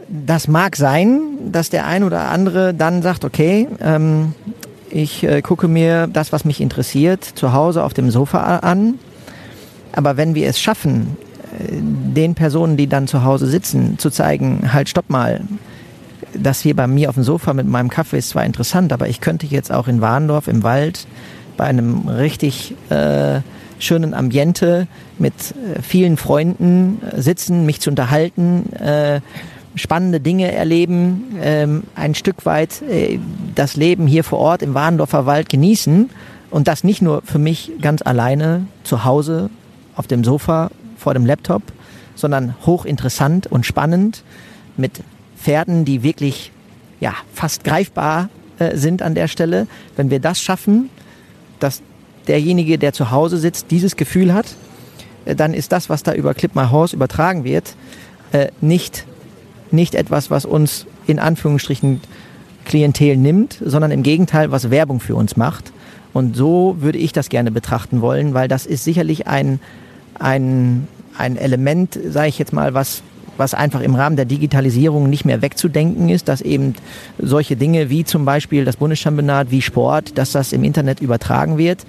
Das 0.08 0.48
mag 0.48 0.76
sein, 0.76 1.22
dass 1.52 1.72
der 1.72 1.88
ein 1.88 2.04
oder 2.04 2.30
andere 2.30 2.76
dann 2.76 3.02
sagt, 3.02 3.26
okay, 3.26 3.68
ähm, 3.82 4.36
ich 4.89 5.24
äh, 5.24 5.42
gucke 5.42 5.68
mir 5.68 6.08
das, 6.08 6.32
was 6.32 6.46
mich 6.46 6.62
interessiert, 6.62 7.24
zu 7.24 7.54
Hause 7.54 7.84
auf 7.84 7.94
dem 7.94 8.12
Sofa 8.12 8.58
an. 8.58 8.96
Aber 9.92 10.18
wenn 10.18 10.36
wir 10.36 10.48
es 10.48 10.60
schaffen, 10.60 11.18
äh, 11.60 11.75
den 11.80 12.36
Personen, 12.36 12.77
die 12.77 12.88
dann 12.88 13.08
zu 13.08 13.24
Hause 13.24 13.48
sitzen, 13.48 13.98
zu 13.98 14.10
zeigen, 14.10 14.74
halt, 14.74 14.89
stopp 14.89 15.10
mal, 15.10 15.42
das 16.34 16.62
hier 16.62 16.75
bei 16.75 16.88
mir 16.88 17.10
auf 17.10 17.15
dem 17.15 17.24
Sofa 17.24 17.54
mit 17.54 17.68
meinem 17.68 17.89
Kaffee 17.89 18.18
ist 18.18 18.30
zwar 18.30 18.46
interessant, 18.46 18.92
aber 18.92 19.08
ich 19.08 19.22
könnte 19.22 19.46
jetzt 19.46 19.72
auch 19.72 19.88
in 19.88 20.01
Warndorf 20.01 20.48
im 20.48 20.63
Wald 20.63 21.08
bei 21.58 21.65
einem 21.65 22.08
richtig 22.08 22.75
äh, 22.89 23.39
schönen 23.80 24.13
Ambiente 24.13 24.88
mit 25.18 25.34
äh, 25.34 25.82
vielen 25.82 26.18
Freunden 26.18 27.01
äh, 27.01 27.22
sitzen, 27.22 27.65
mich 27.65 27.82
zu 27.82 27.89
unterhalten, 27.89 28.72
äh, 28.74 29.22
spannende 29.75 30.20
Dinge 30.20 30.51
erleben, 30.51 31.36
ähm, 31.41 31.84
ein 31.96 32.15
Stück 32.15 32.46
weit 32.46 32.82
äh, 32.82 33.20
das 33.53 33.75
Leben 33.75 34.08
hier 34.08 34.24
vor 34.24 34.39
Ort 34.39 34.62
im 34.62 34.74
Warendorfer 34.74 35.25
Wald 35.25 35.50
genießen 35.50 36.10
und 36.50 36.67
das 36.67 36.84
nicht 36.84 37.01
nur 37.01 37.22
für 37.24 37.39
mich 37.39 37.72
ganz 37.82 38.01
alleine 38.01 38.67
zu 38.84 39.03
Hause 39.03 39.50
auf 39.96 40.08
dem 40.08 40.24
Sofa 40.24 40.72
vor 40.98 41.13
dem 41.13 41.25
Laptop, 41.25 41.62
sondern 42.15 42.55
hochinteressant 42.65 43.48
und 43.48 43.65
spannend 43.65 44.24
mit 44.77 45.03
Pferden, 45.38 45.86
die 45.86 46.03
wirklich 46.03 46.51
ja 47.00 47.13
fast 47.34 47.63
greifbar 47.63 48.29
äh, 48.60 48.77
sind 48.77 49.01
an 49.01 49.15
der 49.15 49.27
Stelle. 49.27 49.67
Wenn 49.96 50.10
wir 50.10 50.20
das 50.20 50.41
schaffen, 50.41 50.89
dass 51.60 51.82
derjenige, 52.27 52.77
der 52.77 52.94
zu 52.94 53.12
Hause 53.12 53.38
sitzt, 53.38 53.72
dieses 53.72 53.96
Gefühl 53.96 54.34
hat, 54.34 54.48
äh, 55.25 55.36
dann 55.36 55.53
ist 55.53 55.72
das, 55.72 55.89
was 55.89 56.03
da 56.03 56.13
über 56.13 56.34
Clip 56.34 56.55
My 56.55 56.67
Horse 56.72 56.96
übertragen 56.96 57.44
wird, 57.44 57.75
äh, 58.32 58.48
nicht 58.62 59.05
nicht 59.75 59.96
etwas, 59.96 60.32
was 60.32 60.46
uns 60.46 60.86
in 61.08 61.20
Anführungsstrichen 61.20 62.01
Klientel 62.65 63.15
nimmt, 63.17 63.62
sondern 63.63 63.91
im 63.91 64.03
Gegenteil, 64.03 64.51
was 64.51 64.72
Werbung 64.72 65.00
für 65.00 65.15
uns 65.15 65.38
macht. 65.38 65.72
Und 66.13 66.36
so 66.36 66.77
würde 66.79 66.98
ich 66.98 67.13
das 67.13 67.29
gerne 67.29 67.51
betrachten 67.51 68.01
wollen, 68.01 68.34
weil 68.34 68.48
das 68.48 68.65
ist 68.65 68.84
sicherlich 68.84 69.27
ein, 69.27 69.60
ein, 70.17 70.88
ein 71.17 71.38
Element, 71.38 72.00
sage 72.10 72.29
ich 72.29 72.39
jetzt 72.39 72.53
mal, 72.53 72.74
was, 72.74 73.03
was 73.38 73.53
einfach 73.53 73.82
im 73.82 73.96
Rahmen 73.96 74.15
der 74.15 74.25
Digitalisierung 74.25 75.10
nicht 75.10 75.25
mehr 75.25 75.41
wegzudenken 75.41 76.10
ist, 76.10 76.27
dass 76.27 76.41
eben 76.41 76.74
solche 77.20 77.55
Dinge 77.55 77.89
wie 77.89 78.05
zum 78.05 78.25
Beispiel 78.25 78.65
das 78.65 78.77
Bundeschampionat, 78.77 79.51
wie 79.51 79.62
Sport, 79.62 80.17
dass 80.17 80.32
das 80.32 80.53
im 80.53 80.63
Internet 80.63 81.01
übertragen 81.01 81.58
wird. 81.58 81.86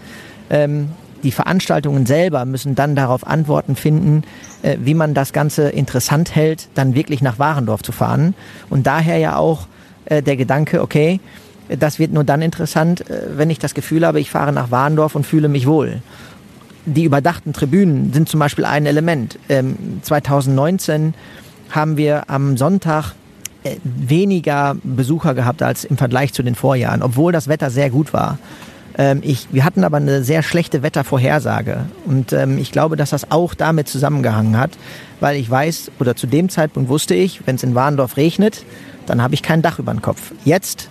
Ähm, 0.50 0.88
die 1.22 1.32
Veranstaltungen 1.32 2.06
selber 2.06 2.44
müssen 2.44 2.74
dann 2.74 2.94
darauf 2.94 3.26
Antworten 3.26 3.76
finden, 3.76 4.22
äh, 4.62 4.76
wie 4.80 4.94
man 4.94 5.14
das 5.14 5.32
Ganze 5.32 5.68
interessant 5.68 6.34
hält, 6.34 6.68
dann 6.74 6.94
wirklich 6.94 7.22
nach 7.22 7.38
Warendorf 7.38 7.82
zu 7.82 7.92
fahren. 7.92 8.34
Und 8.70 8.86
daher 8.86 9.18
ja 9.18 9.36
auch 9.36 9.66
äh, 10.06 10.22
der 10.22 10.36
Gedanke, 10.36 10.82
okay, 10.82 11.20
das 11.68 11.98
wird 11.98 12.12
nur 12.12 12.24
dann 12.24 12.42
interessant, 12.42 13.08
äh, 13.10 13.36
wenn 13.36 13.50
ich 13.50 13.58
das 13.58 13.74
Gefühl 13.74 14.06
habe, 14.06 14.20
ich 14.20 14.30
fahre 14.30 14.52
nach 14.52 14.70
Warendorf 14.70 15.14
und 15.14 15.26
fühle 15.26 15.48
mich 15.48 15.66
wohl. 15.66 16.00
Die 16.84 17.04
überdachten 17.04 17.52
Tribünen 17.52 18.12
sind 18.12 18.28
zum 18.28 18.38
Beispiel 18.38 18.64
ein 18.64 18.86
Element. 18.86 19.40
2019 20.02 21.02
ähm, 21.02 21.14
haben 21.70 21.96
wir 21.96 22.30
am 22.30 22.56
Sonntag 22.56 23.14
weniger 23.82 24.76
Besucher 24.84 25.34
gehabt 25.34 25.62
als 25.62 25.84
im 25.84 25.96
Vergleich 25.96 26.32
zu 26.32 26.44
den 26.44 26.54
Vorjahren, 26.54 27.02
obwohl 27.02 27.32
das 27.32 27.48
Wetter 27.48 27.70
sehr 27.70 27.90
gut 27.90 28.12
war. 28.12 28.38
Ähm, 28.96 29.20
ich, 29.22 29.48
wir 29.52 29.64
hatten 29.64 29.84
aber 29.84 29.98
eine 29.98 30.22
sehr 30.24 30.42
schlechte 30.42 30.82
Wettervorhersage. 30.82 31.86
Und 32.06 32.32
ähm, 32.32 32.58
ich 32.58 32.72
glaube, 32.72 32.96
dass 32.96 33.10
das 33.10 33.30
auch 33.30 33.54
damit 33.54 33.88
zusammengehangen 33.88 34.58
hat, 34.58 34.72
weil 35.20 35.36
ich 35.36 35.50
weiß, 35.50 35.92
oder 36.00 36.16
zu 36.16 36.26
dem 36.26 36.48
Zeitpunkt 36.48 36.88
wusste 36.88 37.14
ich, 37.14 37.46
wenn 37.46 37.56
es 37.56 37.62
in 37.62 37.74
Warndorf 37.74 38.16
regnet, 38.16 38.64
dann 39.06 39.22
habe 39.22 39.34
ich 39.34 39.42
kein 39.42 39.62
Dach 39.62 39.78
über 39.78 39.92
den 39.92 40.02
Kopf. 40.02 40.32
Jetzt 40.44 40.88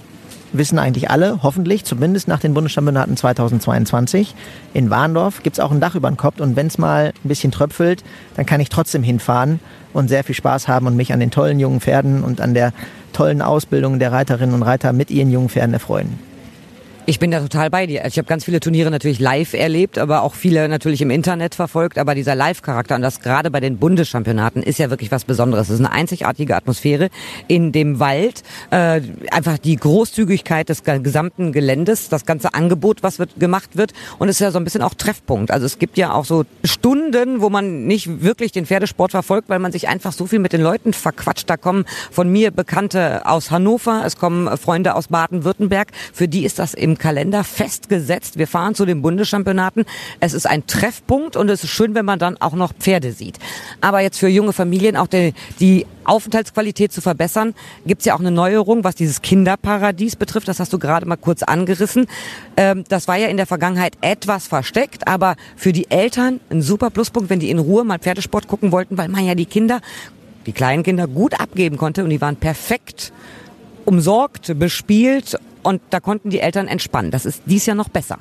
wissen 0.54 0.80
eigentlich 0.80 1.10
alle, 1.10 1.40
hoffentlich, 1.44 1.84
zumindest 1.84 2.28
nach 2.28 2.40
den 2.40 2.54
Bundeschampionaten 2.54 3.18
2022, 3.18 4.36
in 4.74 4.90
Warndorf 4.90 5.44
gibt 5.44 5.58
es 5.58 5.60
auch 5.60 5.72
ein 5.72 5.82
Dach 5.82 5.96
über 5.96 6.10
den 6.10 6.18
Kopf 6.18 6.40
und 6.40 6.56
wenn 6.56 6.68
es 6.68 6.78
mal 6.78 7.08
ein 7.24 7.28
bisschen 7.28 7.52
tröpfelt, 7.52 8.04
dann 8.36 8.46
kann 8.46 8.62
ich 8.62 8.70
trotzdem 8.70 9.04
hinfahren 9.04 9.60
und 9.92 10.08
sehr 10.08 10.24
viel 10.24 10.36
Spaß 10.36 10.68
haben 10.70 10.88
und 10.88 10.96
mich 10.96 11.12
an 11.12 11.20
den 11.20 11.32
tollen 11.32 11.60
jungen 11.60 11.82
Pferden 11.82 12.24
und 12.24 12.40
an 12.40 12.54
der 12.54 12.72
tollen 13.12 13.42
Ausbildung 13.42 14.00
der 14.00 14.12
Reiterinnen 14.12 14.56
und 14.56 14.64
Reiter 14.64 14.94
mit 14.94 15.12
ihren 15.12 15.32
jungen 15.32 15.50
Pferden 15.50 15.74
erfreuen. 15.74 16.20
Ich 17.08 17.20
bin 17.20 17.30
da 17.30 17.40
total 17.40 17.70
bei 17.70 17.86
dir. 17.86 18.04
Ich 18.08 18.18
habe 18.18 18.28
ganz 18.28 18.46
viele 18.46 18.60
Turniere 18.60 18.90
natürlich 18.90 19.20
live 19.20 19.54
erlebt, 19.54 20.00
aber 20.00 20.24
auch 20.24 20.34
viele 20.34 20.68
natürlich 20.68 21.04
im 21.04 21.12
Internet 21.12 21.54
verfolgt. 21.54 22.00
Aber 22.00 22.16
dieser 22.16 22.34
Live-Charakter 22.34 22.96
und 22.96 23.04
das 23.04 23.20
gerade 23.20 23.52
bei 23.52 23.60
den 23.60 23.78
Bundeschampionaten 23.78 24.64
ist 24.64 24.80
ja 24.80 24.90
wirklich 24.90 25.12
was 25.12 25.24
Besonderes. 25.24 25.70
Es 25.70 25.76
ist 25.76 25.86
eine 25.86 25.92
einzigartige 25.92 26.56
Atmosphäre 26.56 27.10
in 27.48 27.72
dem 27.72 28.00
Wald. 28.00 28.42
Äh, 28.72 29.02
einfach 29.30 29.60
die 29.60 29.76
Großzügigkeit 29.76 30.68
des 30.68 30.84
gesamten 30.84 31.52
Geländes, 31.52 32.10
das 32.10 32.26
ganze 32.26 32.56
Angebot, 32.56 33.04
was 33.04 33.20
wird, 33.20 33.40
gemacht 33.40 33.78
wird. 33.78 33.94
Und 34.18 34.30
es 34.30 34.38
ist 34.38 34.40
ja 34.40 34.50
so 34.50 34.58
ein 34.58 34.64
bisschen 34.64 34.82
auch 34.82 34.96
Treffpunkt. 34.96 35.52
Also 35.52 35.68
es 35.68 35.78
gibt 35.78 36.00
ja 36.00 36.12
auch 36.12 36.26
so 36.26 36.44
Stunden, 36.64 37.40
wo 37.40 37.52
man 37.52 37.86
nicht 37.86 38.24
wirklich 38.24 38.52
den 38.52 38.66
Pferdesport 38.66 39.12
verfolgt, 39.12 39.48
weil 39.48 39.60
man 39.60 39.72
sich 39.72 39.88
einfach 39.88 40.12
so 40.12 40.26
viel 40.26 40.40
mit 40.40 40.54
den 40.54 40.62
Leuten 40.62 40.92
verquatscht. 40.92 41.48
Da 41.52 41.56
kommen 41.56 41.86
von 42.10 42.32
mir 42.32 42.50
Bekannte 42.50 43.28
aus 43.28 43.52
Hannover, 43.52 44.02
es 44.08 44.18
kommen 44.18 44.58
Freunde 44.58 44.96
aus 44.96 45.10
Baden-Württemberg. 45.10 45.90
Für 46.12 46.28
die 46.28 46.46
ist 46.46 46.58
das 46.58 46.74
im 46.74 46.95
Kalender 46.98 47.44
festgesetzt. 47.44 48.38
Wir 48.38 48.48
fahren 48.48 48.76
zu 48.76 48.86
den 48.86 49.02
Bundeschampionaten. 49.02 49.86
Es 50.20 50.34
ist 50.34 50.46
ein 50.46 50.68
Treffpunkt 50.68 51.36
und 51.36 51.50
es 51.50 51.64
ist 51.64 51.70
schön, 51.70 51.96
wenn 51.96 52.06
man 52.06 52.20
dann 52.20 52.38
auch 52.38 52.54
noch 52.54 52.74
Pferde 52.74 53.12
sieht. 53.12 53.40
Aber 53.82 54.02
jetzt 54.02 54.20
für 54.20 54.28
junge 54.28 54.54
Familien 54.54 54.98
auch 54.98 55.08
die, 55.08 55.34
die 55.60 55.86
Aufenthaltsqualität 56.06 56.92
zu 56.92 57.02
verbessern, 57.02 57.54
gibt 57.86 58.02
es 58.02 58.06
ja 58.06 58.16
auch 58.16 58.20
eine 58.20 58.32
Neuerung, 58.32 58.84
was 58.84 58.96
dieses 58.96 59.22
Kinderparadies 59.22 60.16
betrifft. 60.16 60.48
Das 60.48 60.60
hast 60.60 60.72
du 60.72 60.80
gerade 60.80 61.06
mal 61.06 61.16
kurz 61.16 61.44
angerissen. 61.44 62.08
Ähm, 62.58 62.84
das 62.88 63.08
war 63.08 63.18
ja 63.18 63.28
in 63.28 63.38
der 63.38 63.48
Vergangenheit 63.48 63.98
etwas 64.02 64.48
versteckt, 64.48 65.08
aber 65.08 65.36
für 65.56 65.74
die 65.74 65.90
Eltern 65.90 66.40
ein 66.50 66.62
super 66.62 66.90
Pluspunkt, 66.90 67.30
wenn 67.30 67.40
die 67.40 67.50
in 67.50 67.60
Ruhe 67.60 67.84
mal 67.84 68.00
Pferdesport 68.00 68.48
gucken 68.48 68.72
wollten, 68.72 68.98
weil 68.98 69.10
man 69.10 69.26
ja 69.26 69.36
die 69.36 69.46
Kinder, 69.46 69.82
die 70.46 70.54
kleinen 70.54 70.84
Kinder 70.84 71.08
gut 71.08 71.40
abgeben 71.40 71.78
konnte 71.78 72.04
und 72.04 72.10
die 72.10 72.22
waren 72.22 72.36
perfekt 72.36 73.12
umsorgt, 73.86 74.58
bespielt 74.60 75.38
und 75.66 75.82
da 75.90 76.00
konnten 76.00 76.30
die 76.30 76.40
Eltern 76.40 76.68
entspannen. 76.68 77.10
Das 77.10 77.26
ist 77.26 77.42
dies 77.48 77.66
Jahr 77.66 77.76
noch 77.76 77.90
besser. 77.90 78.20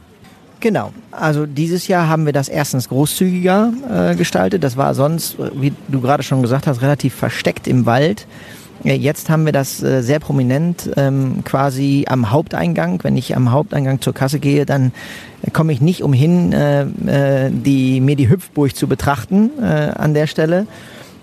Genau. 0.60 0.94
Also 1.10 1.44
dieses 1.44 1.88
Jahr 1.88 2.08
haben 2.08 2.24
wir 2.24 2.32
das 2.32 2.48
erstens 2.48 2.88
großzügiger 2.88 3.72
äh, 4.12 4.14
gestaltet. 4.14 4.64
Das 4.64 4.78
war 4.78 4.94
sonst, 4.94 5.36
wie 5.54 5.74
du 5.88 6.00
gerade 6.00 6.22
schon 6.22 6.40
gesagt 6.40 6.66
hast, 6.66 6.80
relativ 6.80 7.14
versteckt 7.14 7.68
im 7.68 7.84
Wald. 7.84 8.26
Äh, 8.82 8.94
jetzt 8.94 9.28
haben 9.28 9.44
wir 9.44 9.52
das 9.52 9.82
äh, 9.82 10.02
sehr 10.02 10.20
prominent 10.20 10.90
ähm, 10.96 11.44
quasi 11.44 12.06
am 12.08 12.30
Haupteingang. 12.30 13.00
Wenn 13.02 13.18
ich 13.18 13.36
am 13.36 13.52
Haupteingang 13.52 14.00
zur 14.00 14.14
Kasse 14.14 14.38
gehe, 14.38 14.64
dann 14.64 14.92
komme 15.52 15.74
ich 15.74 15.82
nicht 15.82 16.02
umhin, 16.02 16.54
äh, 16.54 16.82
äh, 16.84 17.50
die, 17.50 18.00
mir 18.00 18.16
die 18.16 18.30
Hüpfburg 18.30 18.74
zu 18.74 18.86
betrachten 18.86 19.50
äh, 19.60 19.64
an 19.64 20.14
der 20.14 20.26
Stelle. 20.26 20.66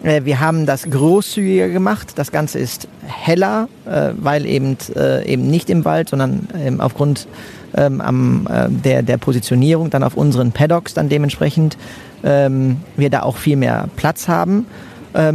Äh, 0.04 0.26
wir 0.26 0.40
haben 0.40 0.66
das 0.66 0.90
großzügiger 0.90 1.70
gemacht. 1.70 2.14
Das 2.16 2.32
Ganze 2.32 2.60
ist 2.60 2.88
heller, 3.06 3.68
äh, 3.86 4.12
weil 4.16 4.46
eben, 4.46 4.78
äh, 4.96 5.26
eben 5.26 5.48
nicht 5.50 5.70
im 5.70 5.86
Wald, 5.86 6.10
sondern 6.10 6.48
ähm, 6.58 6.82
aufgrund 6.82 7.28
ähm, 7.74 8.48
der, 8.84 9.02
der 9.02 9.18
Positionierung 9.18 9.90
dann 9.90 10.04
auf 10.04 10.18
unseren 10.18 10.52
Paddocks 10.52 10.94
dann 10.94 11.08
dementsprechend 11.08 11.78
ähm, 12.22 12.82
wir 12.98 13.10
da 13.10 13.24
auch 13.24 13.38
viel 13.38 13.56
mehr 13.56 13.88
Platz 13.96 14.28
haben 14.28 14.66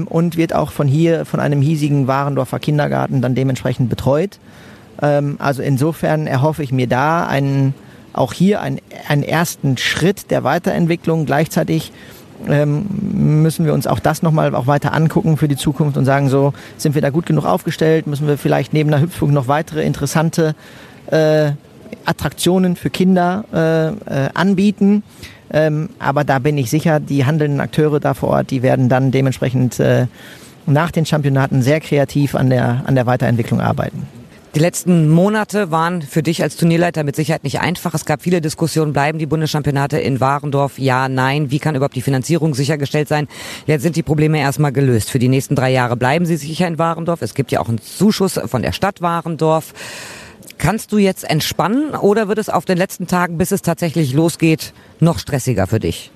und 0.07 0.39
wird 0.39 0.55
auch 0.55 0.71
von 0.71 0.89
hier, 0.89 1.27
von 1.27 1.39
einem 1.39 1.61
hiesigen 1.61 2.07
Warendorfer 2.07 2.59
Kindergarten 2.59 3.21
dann 3.21 3.35
dementsprechend 3.35 3.91
betreut. 3.91 4.39
also 4.97 5.61
insofern 5.61 6.27
erhoffe 6.27 6.63
ich 6.63 6.73
mir 6.73 6.87
da 6.87 7.27
einen, 7.27 7.75
auch 8.15 8.33
hier 8.33 8.63
einen, 8.63 8.81
einen 9.07 9.23
ersten 9.23 9.77
Schritt 9.77 10.31
der 10.31 10.45
Weiterentwicklung. 10.45 11.27
Gleichzeitig 11.27 11.93
ähm, 12.49 12.87
müssen 13.43 13.65
wir 13.65 13.75
uns 13.75 13.87
auch 13.87 13.99
das 13.99 14.23
nochmal 14.23 14.55
auch 14.55 14.67
weiter 14.67 14.93
angucken 14.93 15.37
für 15.37 15.49
die 15.49 15.57
Zukunft 15.57 15.97
und 15.97 16.05
sagen, 16.05 16.29
so 16.29 16.53
sind 16.77 16.95
wir 16.95 17.03
da 17.03 17.11
gut 17.11 17.27
genug 17.27 17.45
aufgestellt, 17.45 18.07
müssen 18.07 18.27
wir 18.27 18.39
vielleicht 18.39 18.73
neben 18.73 18.91
der 18.91 19.01
Hüpfburg 19.01 19.31
noch 19.31 19.49
weitere 19.49 19.83
interessante 19.83 20.55
äh, 21.11 21.53
Attraktionen 22.05 22.77
für 22.77 22.91
Kinder 22.91 23.45
äh, 23.53 24.27
äh, 24.27 24.31
anbieten. 24.35 25.03
Ähm, 25.51 25.91
aber 25.99 26.25
da 26.25 26.39
bin 26.39 26.59
ich 26.59 26.71
sicher, 26.71 27.01
die 27.01 27.25
handelnden 27.25 27.61
Akteure 27.61 28.01
da 28.01 28.15
vor 28.15 28.31
Ort, 28.31 28.51
die 28.51 28.63
werden 28.63 28.89
dann 28.89 29.13
dementsprechend 29.13 29.79
äh, 29.79 30.07
nach 30.67 30.91
den 30.91 31.07
Championaten 31.07 31.63
sehr 31.63 31.81
kreativ 31.81 32.35
an 32.35 32.51
der, 32.51 32.83
an 32.85 32.95
der 32.95 33.07
Weiterentwicklung 33.07 33.61
arbeiten. 33.61 34.07
Die 34.57 34.63
letzten 34.63 35.11
Monate 35.11 35.71
waren 35.71 36.01
für 36.01 36.23
dich 36.23 36.43
als 36.43 36.57
Turnierleiter 36.57 37.05
mit 37.05 37.15
Sicherheit 37.15 37.45
nicht 37.45 37.61
einfach. 37.61 37.93
Es 37.93 38.07
gab 38.07 38.23
viele 38.23 38.41
Diskussionen. 38.41 38.95
Bleiben 38.95 39.19
die 39.19 39.27
Bundeschampionate 39.27 39.99
in 39.99 40.19
Warendorf? 40.19 40.79
Ja, 40.79 41.11
nein. 41.11 41.51
Wie 41.51 41.59
kann 41.59 41.75
überhaupt 41.75 41.95
die 41.95 42.01
Finanzierung 42.01 42.55
sichergestellt 42.55 43.07
sein? 43.07 43.29
Jetzt 43.67 43.83
sind 43.83 43.97
die 43.97 44.03
Probleme 44.03 44.39
erstmal 44.39 44.73
gelöst. 44.73 45.11
Für 45.11 45.19
die 45.19 45.29
nächsten 45.29 45.57
drei 45.57 45.73
Jahre 45.73 45.95
bleiben 45.99 46.25
sie 46.25 46.39
sicher 46.39 46.67
in 46.67 46.79
Warendorf. 46.79 47.21
Es 47.21 47.35
gibt 47.35 47.53
ja 47.53 47.61
auch 47.61 47.69
einen 47.69 47.83
Zuschuss 47.83 48.41
von 48.47 48.63
der 48.63 48.73
Stadt 48.73 49.03
Warendorf. 49.03 49.75
Kannst 50.57 50.91
du 50.91 50.97
jetzt 50.97 51.29
entspannen 51.29 51.91
oder 51.91 52.29
wird 52.29 52.39
es 52.39 52.49
auf 52.49 52.65
den 52.65 52.79
letzten 52.79 53.07
Tagen, 53.07 53.37
bis 53.37 53.53
es 53.53 53.61
tatsächlich 53.61 54.15
losgeht, 54.15 54.73
noch 55.01 55.19
stressiger 55.19 55.67
für 55.67 55.81
dich? 55.81 56.11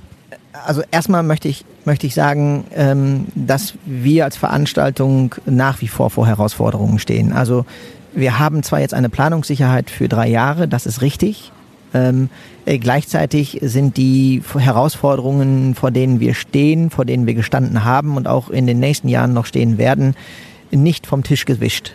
Also 0.65 0.83
erstmal 0.91 1.23
möchte 1.25 1.49
ich, 1.49 1.67
möchte 1.85 2.07
ich 2.07 2.15
sagen, 2.15 2.65
ähm, 2.75 3.27
dass 3.35 3.75
wir 3.85 4.25
als 4.25 4.39
Veranstaltung 4.39 5.35
nach 5.45 5.83
wie 5.83 5.89
vor 5.89 6.09
vor 6.09 6.27
Herausforderungen 6.27 6.99
stehen. 6.99 7.35
Also 7.35 7.67
wir 8.13 8.39
haben 8.39 8.63
zwar 8.63 8.81
jetzt 8.81 8.95
eine 8.95 9.09
Planungssicherheit 9.09 9.91
für 9.91 10.09
drei 10.09 10.29
Jahre, 10.29 10.69
das 10.69 10.87
ist 10.87 11.03
richtig. 11.03 11.53
Ähm, 11.93 12.29
äh, 12.67 12.79
gleichzeitig 12.79 13.59
sind 13.63 13.97
die 13.97 14.43
Herausforderungen, 14.57 15.75
vor 15.75 15.91
denen 15.91 16.21
wir 16.21 16.35
stehen, 16.35 16.91
vor 16.91 17.05
denen 17.05 17.27
wir 17.27 17.35
gestanden 17.35 17.85
haben 17.85 18.17
und 18.17 18.29
auch 18.29 18.49
in 18.49 18.67
den 18.67 18.79
nächsten 18.79 19.09
Jahren 19.09 19.33
noch 19.33 19.47
stehen 19.47 19.77
werden, 19.77 20.15
nicht 20.71 21.07
vom 21.07 21.25
Tisch 21.25 21.47
gewischt 21.47 21.93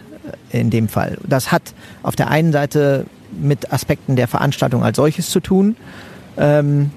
äh, 0.51 0.59
in 0.59 0.69
dem 0.69 0.89
Fall. 0.89 1.17
Das 1.27 1.51
hat 1.51 1.73
auf 2.03 2.15
der 2.15 2.29
einen 2.29 2.51
Seite 2.51 3.05
mit 3.39 3.71
Aspekten 3.71 4.15
der 4.15 4.27
Veranstaltung 4.27 4.83
als 4.83 4.97
solches 4.97 5.29
zu 5.29 5.39
tun, 5.39 5.77
ähm, 6.37 6.91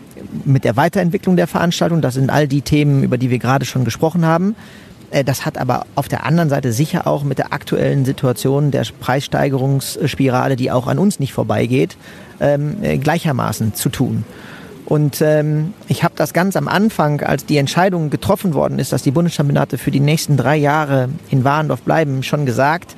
mit 0.44 0.64
der 0.64 0.76
Weiterentwicklung 0.76 1.36
der 1.36 1.46
Veranstaltung. 1.46 2.00
Das 2.00 2.14
sind 2.14 2.30
all 2.30 2.48
die 2.48 2.62
Themen, 2.62 3.04
über 3.04 3.18
die 3.18 3.30
wir 3.30 3.38
gerade 3.38 3.64
schon 3.64 3.84
gesprochen 3.84 4.24
haben. 4.26 4.56
Äh, 5.10 5.24
das 5.24 5.46
hat 5.46 5.58
aber 5.58 5.86
auf 5.94 6.08
der 6.08 6.24
anderen 6.24 6.48
Seite 6.48 6.72
sicher 6.72 7.06
auch 7.06 7.24
mit 7.24 7.38
der 7.38 7.52
aktuellen 7.52 8.04
Situation 8.04 8.70
der 8.70 8.84
Preissteigerungsspirale, 9.00 10.56
die 10.56 10.70
auch 10.70 10.86
an 10.86 10.98
uns 10.98 11.20
nicht 11.20 11.32
vorbeigeht, 11.32 11.96
ähm, 12.40 12.82
äh, 12.82 12.98
gleichermaßen 12.98 13.74
zu 13.74 13.88
tun. 13.88 14.24
Und 14.84 15.20
ähm, 15.20 15.74
ich 15.86 16.02
habe 16.02 16.14
das 16.16 16.32
ganz 16.32 16.56
am 16.56 16.66
Anfang, 16.66 17.20
als 17.20 17.44
die 17.44 17.58
Entscheidung 17.58 18.08
getroffen 18.08 18.54
worden 18.54 18.78
ist, 18.78 18.90
dass 18.90 19.02
die 19.02 19.10
Bundeschampionate 19.10 19.76
für 19.76 19.90
die 19.90 20.00
nächsten 20.00 20.38
drei 20.38 20.56
Jahre 20.56 21.10
in 21.28 21.44
Warendorf 21.44 21.82
bleiben, 21.82 22.22
schon 22.22 22.46
gesagt, 22.46 22.96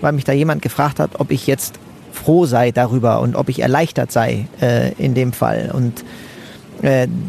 weil 0.00 0.12
mich 0.12 0.24
da 0.24 0.32
jemand 0.32 0.62
gefragt 0.62 1.00
hat, 1.00 1.18
ob 1.18 1.32
ich 1.32 1.48
jetzt 1.48 1.80
froh 2.12 2.46
sei 2.46 2.70
darüber 2.70 3.20
und 3.20 3.34
ob 3.34 3.48
ich 3.48 3.60
erleichtert 3.60 4.12
sei 4.12 4.46
äh, 4.60 4.92
in 4.92 5.14
dem 5.14 5.32
Fall. 5.32 5.70
Und 5.72 6.04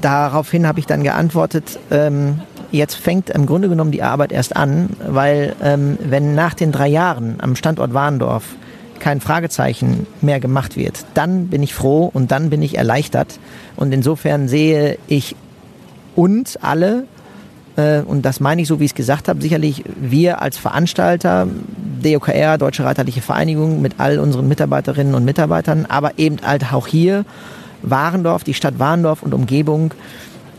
daraufhin 0.01 0.65
habe 0.65 0.79
ich 0.79 0.87
dann 0.87 1.03
geantwortet, 1.03 1.77
ähm, 1.91 2.41
Jetzt 2.74 2.96
fängt 2.96 3.30
im 3.30 3.46
Grunde 3.46 3.70
genommen 3.70 3.92
die 3.92 4.01
Arbeit 4.01 4.32
erst 4.32 4.56
an, 4.56 4.89
weil 5.08 5.56
ähm, 5.62 5.96
wenn 6.03 6.34
nach 6.34 6.56
den 6.56 6.72
drei 6.72 6.88
Jahren 6.88 7.36
am 7.38 7.56
Standort 7.56 7.94
Warndorf 7.94 8.56
kein 8.98 9.22
Fragezeichen 9.22 10.07
mehr 10.22 10.40
gemacht 10.40 10.75
wird, 10.75 11.05
dann 11.14 11.50
bin 11.50 11.62
ich 11.62 11.75
froh 11.75 12.09
und 12.12 12.31
dann 12.31 12.50
bin 12.50 12.64
ich 12.64 12.75
erleichtert. 12.75 13.40
Und 13.75 13.94
insofern 13.94 14.48
sehe 14.48 14.98
ich 15.05 15.36
uns 16.16 16.57
alle, 16.57 17.03
äh, 17.75 18.00
und 18.00 18.25
das 18.25 18.40
meine 18.40 18.64
ich 18.64 18.68
so, 18.68 18.79
wie 18.79 18.86
ich 18.86 18.92
es 18.94 18.96
gesagt 18.96 19.27
habe, 19.27 19.40
sicherlich 19.40 19.83
wir 19.96 20.42
als 20.42 20.57
Veranstalter, 20.57 21.48
DOKR, 22.01 22.57
Deutsche 22.57 22.86
Reiterliche 22.86 23.22
Vereinigung, 23.22 23.83
mit 23.83 24.00
all 24.00 24.18
unseren 24.18 24.48
Mitarbeiterinnen 24.48 25.14
und 25.14 25.25
Mitarbeitern, 25.25 25.86
aber 25.88 26.18
eben 26.18 26.38
halt 26.44 26.74
auch 26.74 26.88
hier, 26.88 27.24
Warendorf, 27.83 28.44
die 28.44 28.55
Stadt 28.55 28.79
Warendorf 28.79 29.22
und 29.22 29.36
Umgebung, 29.36 29.94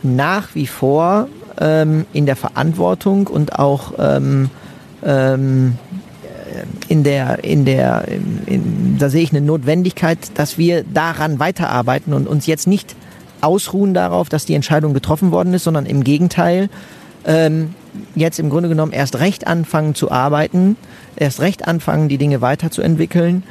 nach 0.04 0.54
wie 0.54 0.68
vor 0.68 1.26
ähm, 1.60 2.06
in 2.12 2.26
der 2.26 2.36
Verantwortung 2.36 3.26
und 3.26 3.58
auch 3.58 3.94
ähm, 3.98 4.50
ähm, 5.04 5.78
in 6.88 7.02
der, 7.02 7.42
in 7.42 7.64
der, 7.64 8.06
in, 8.46 8.96
da 8.98 9.08
sehe 9.08 9.22
ich 9.22 9.32
eine 9.32 9.40
Notwendigkeit, 9.40 10.18
dass 10.34 10.58
wir 10.58 10.84
daran 10.84 11.38
weiterarbeiten 11.38 12.12
und 12.12 12.28
uns 12.28 12.46
jetzt 12.46 12.66
nicht 12.66 12.94
ausruhen 13.40 13.94
darauf, 13.94 14.28
dass 14.28 14.46
die 14.46 14.54
Entscheidung 14.54 14.94
getroffen 14.94 15.30
worden 15.30 15.52
ist, 15.54 15.64
sondern 15.64 15.86
im 15.86 16.04
Gegenteil 16.04 16.68
ähm, 17.26 17.74
jetzt 18.14 18.38
im 18.38 18.50
Grunde 18.50 18.68
genommen 18.68 18.92
erst 18.92 19.18
recht 19.18 19.46
anfangen 19.46 19.94
zu 19.94 20.10
arbeiten, 20.10 20.76
erst 21.16 21.40
recht 21.40 21.66
anfangen, 21.66 22.08
die 22.08 22.18
Dinge 22.18 22.40
weiterzuentwickeln, 22.40 23.42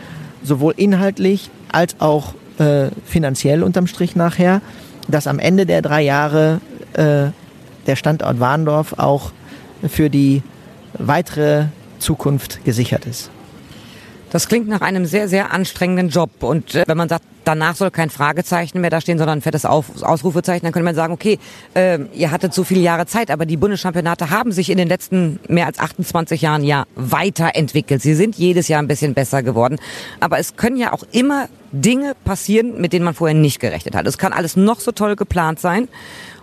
sowohl 0.43 0.73
inhaltlich 0.77 1.49
als 1.71 1.95
auch 1.99 2.33
äh, 2.59 2.87
finanziell 3.05 3.63
unterm 3.63 3.87
Strich 3.87 4.15
nachher, 4.15 4.61
dass 5.07 5.27
am 5.27 5.39
Ende 5.39 5.65
der 5.65 5.81
drei 5.81 6.01
Jahre 6.01 6.61
äh, 6.93 7.27
der 7.88 7.96
Standort 7.96 8.39
Warndorf 8.39 8.93
auch 8.98 9.32
für 9.88 10.10
die 10.10 10.41
weitere 10.93 11.65
Zukunft 12.00 12.63
gesichert 12.65 13.06
ist. 13.06 13.30
Das 14.34 14.48
klingt 14.48 14.67
nach 14.67 14.82
einem 14.82 15.06
sehr, 15.06 15.28
sehr 15.28 15.54
anstrengenden 15.54 16.10
Job. 16.10 16.41
Und 16.41 16.74
äh, 16.74 16.86
wenn 16.88 16.98
man 16.98 17.08
sagt, 17.08 17.24
danach 17.43 17.76
soll 17.76 17.91
kein 17.91 18.10
Fragezeichen 18.10 18.82
mehr 18.82 18.89
da 18.89 19.00
stehen, 19.00 19.19
sondern 19.19 19.38
ein 19.38 19.41
fettes 19.43 19.63
Ausrufezeichen, 19.63 20.63
dann 20.63 20.72
könnte 20.74 20.86
man 20.86 20.96
sagen, 20.96 21.13
okay, 21.13 21.38
äh, 21.76 22.00
ihr 22.15 22.32
hattet 22.32 22.52
so 22.52 22.63
viele 22.63 22.82
Jahre 22.82 23.06
Zeit, 23.06 23.30
aber 23.30 23.46
die 23.46 23.58
Bundeschampionate 23.58 24.32
haben 24.32 24.52
sich 24.52 24.72
in 24.72 24.80
den 24.80 24.88
letzten 24.88 25.39
mehr 25.50 25.67
als 25.67 25.78
28 25.78 26.41
Jahren 26.41 26.63
ja 26.63 26.86
weiterentwickelt. 26.96 28.02
Sie 28.02 28.15
sind 28.15 28.36
jedes 28.36 28.67
Jahr 28.69 28.82
ein 28.82 28.88
bisschen 28.88 29.13
besser 29.13 29.43
geworden. 29.43 29.78
Aber 30.19 30.39
es 30.39 30.56
können 30.56 30.78
ja 30.78 30.93
auch 30.93 31.04
immer 31.12 31.48
Dinge 31.72 32.15
passieren, 32.26 32.82
mit 32.82 32.91
denen 32.91 33.06
man 33.06 33.13
vorher 33.13 33.36
nicht 33.36 33.60
gerechnet 33.60 33.93
hat. 33.93 34.08
Es 34.08 34.17
kann 34.17 34.34
alles 34.34 34.56
noch 34.56 34.80
so 34.80 34.91
toll 34.91 35.15
geplant 35.15 35.60
sein. 35.60 35.89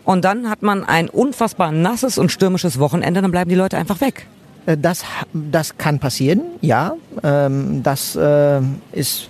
Und 0.04 0.24
dann 0.24 0.48
hat 0.48 0.62
man 0.62 0.84
ein 0.84 1.08
unfassbar 1.08 1.72
nasses 1.72 2.18
und 2.18 2.32
stürmisches 2.32 2.78
Wochenende, 2.78 3.22
dann 3.22 3.30
bleiben 3.30 3.50
die 3.50 3.56
Leute 3.56 3.76
einfach 3.76 4.00
weg. 4.00 4.26
Äh, 4.66 4.76
das, 4.76 5.04
das 5.32 5.78
kann 5.78 5.98
passieren, 5.98 6.42
ja. 6.60 6.92
Ähm, 7.22 7.82
das 7.82 8.16
äh, 8.16 8.60
ist 8.92 9.28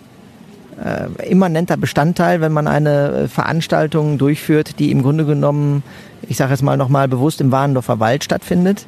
äh, 0.82 1.28
immanenter 1.28 1.76
Bestandteil, 1.76 2.40
wenn 2.40 2.52
man 2.52 2.66
eine 2.66 3.28
Veranstaltung 3.28 4.18
durchführt, 4.18 4.78
die 4.78 4.90
im 4.90 5.02
Grunde 5.02 5.24
genommen, 5.24 5.82
ich 6.28 6.36
sage 6.36 6.52
jetzt 6.52 6.62
mal 6.62 6.76
nochmal 6.76 7.08
bewusst 7.08 7.40
im 7.40 7.52
Warendorfer 7.52 8.00
Wald 8.00 8.24
stattfindet. 8.24 8.86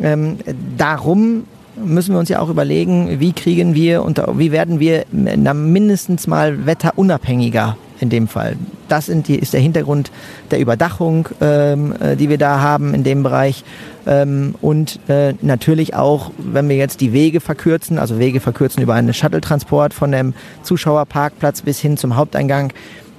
Ähm, 0.00 0.38
darum 0.76 1.44
müssen 1.76 2.14
wir 2.14 2.18
uns 2.18 2.28
ja 2.28 2.40
auch 2.40 2.48
überlegen, 2.48 3.20
wie 3.20 3.32
kriegen 3.32 3.74
wir 3.74 4.02
und 4.02 4.20
wie 4.34 4.50
werden 4.50 4.80
wir 4.80 5.04
mindestens 5.12 6.26
mal 6.26 6.66
wetterunabhängiger 6.66 7.76
in 8.00 8.10
dem 8.10 8.28
Fall. 8.28 8.56
Das 8.88 9.06
die, 9.06 9.36
ist 9.36 9.52
der 9.52 9.60
Hintergrund 9.60 10.10
der 10.50 10.60
Überdachung, 10.60 11.28
ähm, 11.40 11.94
äh, 12.00 12.16
die 12.16 12.28
wir 12.28 12.38
da 12.38 12.60
haben 12.60 12.94
in 12.94 13.04
dem 13.04 13.22
Bereich. 13.22 13.64
Ähm, 14.06 14.54
und 14.60 15.00
äh, 15.08 15.34
natürlich 15.42 15.94
auch, 15.94 16.30
wenn 16.38 16.68
wir 16.68 16.76
jetzt 16.76 17.00
die 17.00 17.12
Wege 17.12 17.40
verkürzen, 17.40 17.98
also 17.98 18.18
Wege 18.18 18.40
verkürzen 18.40 18.82
über 18.82 18.94
einen 18.94 19.12
Shuttle-Transport 19.12 19.94
von 19.94 20.12
dem 20.12 20.34
Zuschauerparkplatz 20.62 21.62
bis 21.62 21.78
hin 21.78 21.96
zum 21.96 22.16
Haupteingang, 22.16 22.72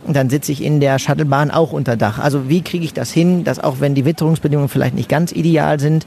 dann 0.08 0.30
sitze 0.30 0.52
ich 0.52 0.64
in 0.64 0.80
der 0.80 0.98
Shuttlebahn 0.98 1.52
auch 1.52 1.72
unter 1.72 1.98
Dach. 1.98 2.20
Also 2.20 2.50
wie 2.50 2.62
kriege 2.62 2.86
ich 2.86 2.94
das 2.94 3.12
hin, 3.12 3.44
dass 3.44 3.60
auch 3.60 3.80
wenn 3.80 3.96
die 3.96 4.06
Witterungsbedingungen 4.06 4.70
vielleicht 4.70 4.96
nicht 4.96 5.10
ganz 5.10 5.32
ideal 5.32 5.80
sind, 5.80 6.06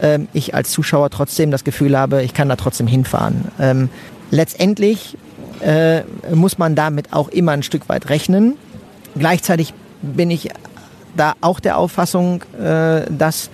ähm, 0.00 0.28
ich 0.32 0.54
als 0.54 0.70
Zuschauer 0.70 1.10
trotzdem 1.10 1.50
das 1.50 1.64
Gefühl 1.64 1.98
habe, 1.98 2.22
ich 2.22 2.34
kann 2.34 2.48
da 2.48 2.56
trotzdem 2.56 2.86
hinfahren. 2.86 3.46
Ähm, 3.60 3.88
letztendlich 4.30 5.18
äh, 5.62 6.02
muss 6.34 6.58
man 6.58 6.74
damit 6.74 7.12
auch 7.12 7.28
immer 7.28 7.52
ein 7.52 7.62
Stück 7.62 7.88
weit 7.88 8.08
rechnen. 8.08 8.56
Gleichzeitig 9.16 9.74
bin 10.02 10.30
ich 10.30 10.50
da 11.16 11.34
auch 11.40 11.60
der 11.60 11.78
Auffassung, 11.78 12.42
äh, 12.60 13.02
dass 13.10 13.50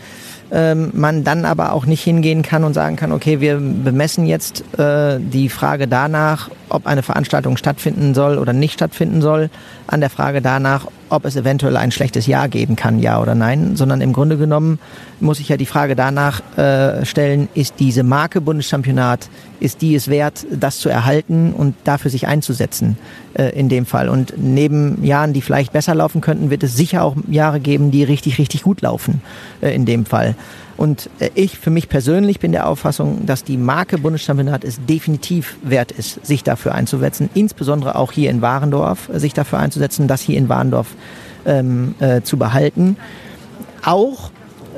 ähm, 0.50 0.90
man 0.94 1.24
dann 1.24 1.44
aber 1.44 1.72
auch 1.72 1.86
nicht 1.86 2.02
hingehen 2.02 2.42
kann 2.42 2.64
und 2.64 2.74
sagen 2.74 2.96
kann, 2.96 3.12
okay, 3.12 3.40
wir 3.40 3.56
bemessen 3.56 4.26
jetzt 4.26 4.64
äh, 4.78 5.18
die 5.20 5.48
Frage 5.48 5.88
danach, 5.88 6.50
ob 6.70 6.86
eine 6.86 7.02
Veranstaltung 7.02 7.56
stattfinden 7.56 8.14
soll 8.14 8.38
oder 8.38 8.52
nicht 8.52 8.74
stattfinden 8.74 9.20
soll, 9.20 9.50
an 9.86 10.00
der 10.00 10.10
Frage 10.10 10.42
danach, 10.42 10.86
ob 11.08 11.24
es 11.24 11.36
eventuell 11.36 11.76
ein 11.76 11.90
schlechtes 11.90 12.26
Jahr 12.26 12.48
geben 12.48 12.76
kann, 12.76 12.98
ja 12.98 13.20
oder 13.20 13.34
nein, 13.34 13.76
sondern 13.76 14.00
im 14.00 14.12
Grunde 14.12 14.36
genommen 14.36 14.78
muss 15.20 15.40
ich 15.40 15.48
ja 15.48 15.56
die 15.56 15.66
Frage 15.66 15.96
danach 15.96 16.42
äh, 16.56 17.04
stellen, 17.04 17.48
ist 17.54 17.74
diese 17.78 18.02
Marke 18.02 18.40
Bundeschampionat, 18.40 19.28
ist 19.60 19.80
die 19.80 19.94
es 19.94 20.08
wert, 20.08 20.46
das 20.50 20.78
zu 20.78 20.88
erhalten 20.88 21.52
und 21.52 21.74
dafür 21.84 22.10
sich 22.10 22.26
einzusetzen 22.26 22.98
äh, 23.34 23.58
in 23.58 23.68
dem 23.68 23.86
Fall. 23.86 24.08
Und 24.08 24.34
neben 24.36 25.02
Jahren, 25.04 25.32
die 25.32 25.42
vielleicht 25.42 25.72
besser 25.72 25.94
laufen 25.94 26.20
könnten, 26.20 26.50
wird 26.50 26.62
es 26.62 26.76
sicher 26.76 27.02
auch 27.02 27.16
Jahre 27.28 27.60
geben, 27.60 27.90
die 27.90 28.04
richtig, 28.04 28.38
richtig 28.38 28.62
gut 28.62 28.82
laufen 28.82 29.22
äh, 29.60 29.74
in 29.74 29.86
dem 29.86 30.04
Fall. 30.04 30.34
Und 30.78 31.10
äh, 31.18 31.30
ich 31.34 31.58
für 31.58 31.70
mich 31.70 31.90
persönlich 31.90 32.38
bin 32.40 32.52
der 32.52 32.66
Auffassung, 32.68 33.26
dass 33.26 33.44
die 33.44 33.58
Marke 33.58 33.98
Bundeschampionat 33.98 34.64
es 34.64 34.78
definitiv 34.86 35.56
wert 35.62 35.90
ist, 35.92 36.24
sich 36.24 36.44
dafür 36.44 36.74
einzusetzen, 36.74 37.28
insbesondere 37.34 37.96
auch 37.96 38.12
hier 38.12 38.30
in 38.30 38.40
Warendorf, 38.40 39.10
äh, 39.10 39.18
sich 39.18 39.34
dafür 39.34 39.58
einzusetzen, 39.58 40.08
das 40.08 40.22
hier 40.22 40.38
in 40.38 40.48
Warendorf 40.48 40.86
ähm, 41.44 41.96
äh, 41.98 42.22
zu 42.22 42.38
behalten. 42.38 42.96
Auch 43.84 44.30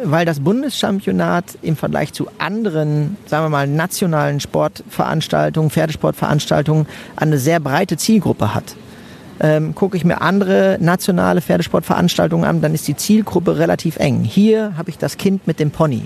weil 0.03 0.25
das 0.25 0.41
Bundeschampionat 0.41 1.59
im 1.61 1.77
Vergleich 1.77 2.15
zu 2.15 2.29
anderen, 2.39 3.19
sagen 3.27 3.45
wir 3.45 3.51
mal, 3.51 3.67
nationalen 3.67 4.41
Sportveranstaltungen, 4.41 5.71
Pferdesportveranstaltungen 5.71 6.87
eine 7.17 7.39
sehr 7.39 7.61
breite 7.61 7.99
Zielgruppe 7.99 8.55
hat. 8.55 8.75
Ähm, 9.43 9.75
gucke 9.75 9.97
ich 9.97 10.05
mir 10.05 10.21
andere 10.21 10.77
nationale 10.81 11.41
Pferdesportveranstaltungen 11.41 12.47
an, 12.47 12.61
dann 12.61 12.75
ist 12.75 12.87
die 12.89 12.97
Zielgruppe 12.97 13.59
relativ 13.59 13.97
eng. 13.97 14.23
Hier 14.23 14.75
habe 14.77 14.91
ich 14.91 14.99
das 14.99 15.17
Kind 15.17 15.47
mit 15.47 15.59
dem 15.59 15.71
Pony. 15.71 16.03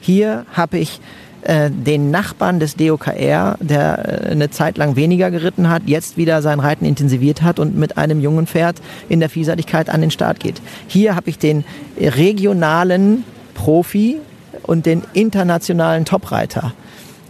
Hier 0.00 0.46
habe 0.52 0.78
ich 0.78 1.00
äh, 1.42 1.70
den 1.70 2.10
Nachbarn 2.10 2.60
des 2.60 2.76
DOKR, 2.76 3.56
der 3.60 4.24
äh, 4.26 4.30
eine 4.30 4.50
Zeit 4.50 4.76
lang 4.76 4.96
weniger 4.96 5.30
geritten 5.30 5.68
hat, 5.70 5.82
jetzt 5.86 6.16
wieder 6.16 6.42
sein 6.42 6.60
Reiten 6.60 6.84
intensiviert 6.84 7.42
hat 7.42 7.58
und 7.58 7.76
mit 7.76 7.96
einem 7.96 8.20
jungen 8.20 8.46
Pferd 8.46 8.76
in 9.08 9.20
der 9.20 9.30
Vielseitigkeit 9.30 9.88
an 9.88 10.02
den 10.02 10.10
Start 10.10 10.40
geht. 10.40 10.60
Hier 10.86 11.16
habe 11.16 11.30
ich 11.30 11.38
den 11.38 11.64
regionalen 11.98 13.24
Profi 13.54 14.18
und 14.64 14.84
den 14.84 15.02
internationalen 15.14 16.04
Topreiter 16.04 16.72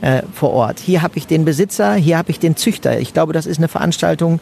äh, 0.00 0.22
vor 0.32 0.50
Ort. 0.50 0.80
Hier 0.80 1.02
habe 1.02 1.16
ich 1.16 1.26
den 1.26 1.44
Besitzer, 1.44 1.94
hier 1.94 2.18
habe 2.18 2.30
ich 2.30 2.38
den 2.38 2.56
Züchter. 2.56 2.98
Ich 2.98 3.12
glaube, 3.12 3.32
das 3.32 3.46
ist 3.46 3.58
eine 3.58 3.68
Veranstaltung, 3.68 4.40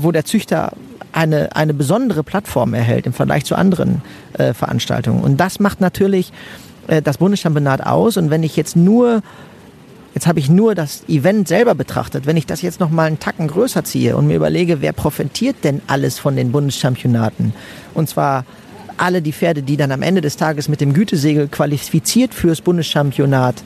wo 0.00 0.12
der 0.12 0.24
Züchter 0.24 0.72
eine, 1.12 1.54
eine 1.56 1.74
besondere 1.74 2.22
Plattform 2.22 2.74
erhält 2.74 3.06
im 3.06 3.12
Vergleich 3.12 3.44
zu 3.44 3.56
anderen 3.56 4.02
äh, 4.34 4.52
Veranstaltungen. 4.52 5.22
Und 5.22 5.38
das 5.38 5.60
macht 5.60 5.80
natürlich 5.80 6.32
äh, 6.86 7.02
das 7.02 7.18
Bundeschampionat 7.18 7.84
aus. 7.86 8.16
Und 8.16 8.30
wenn 8.30 8.42
ich 8.42 8.56
jetzt 8.56 8.76
nur 8.76 9.22
Jetzt 10.14 10.26
habe 10.26 10.40
ich 10.40 10.48
nur 10.48 10.74
das 10.74 11.04
Event 11.06 11.46
selber 11.46 11.76
betrachtet. 11.76 12.26
Wenn 12.26 12.36
ich 12.36 12.46
das 12.46 12.60
jetzt 12.60 12.80
noch 12.80 12.90
mal 12.90 13.04
einen 13.04 13.20
Tacken 13.20 13.46
größer 13.46 13.84
ziehe 13.84 14.16
und 14.16 14.26
mir 14.26 14.34
überlege, 14.34 14.80
wer 14.80 14.92
profitiert 14.92 15.56
denn 15.62 15.80
alles 15.86 16.18
von 16.18 16.34
den 16.34 16.50
Bundeschampionaten? 16.50 17.52
Und 17.94 18.08
zwar 18.08 18.44
alle 18.96 19.22
die 19.22 19.32
Pferde, 19.32 19.62
die 19.62 19.76
dann 19.76 19.92
am 19.92 20.02
Ende 20.02 20.20
des 20.20 20.36
Tages 20.36 20.68
mit 20.68 20.80
dem 20.80 20.92
Gütesegel 20.92 21.46
qualifiziert 21.46 22.34
fürs 22.34 22.62
Bundeschampionat 22.62 23.62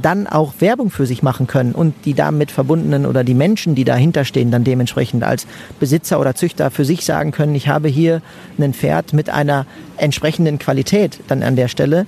dann 0.00 0.26
auch 0.26 0.54
Werbung 0.60 0.90
für 0.90 1.06
sich 1.06 1.22
machen 1.22 1.46
können 1.46 1.72
und 1.72 1.94
die 2.04 2.14
damit 2.14 2.50
verbundenen 2.50 3.04
oder 3.04 3.24
die 3.24 3.34
Menschen, 3.34 3.74
die 3.74 3.84
dahinter 3.84 4.24
stehen, 4.24 4.50
dann 4.50 4.64
dementsprechend 4.64 5.22
als 5.24 5.46
Besitzer 5.78 6.18
oder 6.20 6.34
Züchter 6.34 6.70
für 6.70 6.84
sich 6.84 7.04
sagen 7.04 7.32
können, 7.32 7.54
ich 7.54 7.68
habe 7.68 7.88
hier 7.88 8.22
ein 8.58 8.72
Pferd 8.72 9.12
mit 9.12 9.28
einer 9.28 9.66
entsprechenden 9.96 10.58
Qualität 10.58 11.20
dann 11.28 11.42
an 11.42 11.56
der 11.56 11.68
Stelle. 11.68 12.06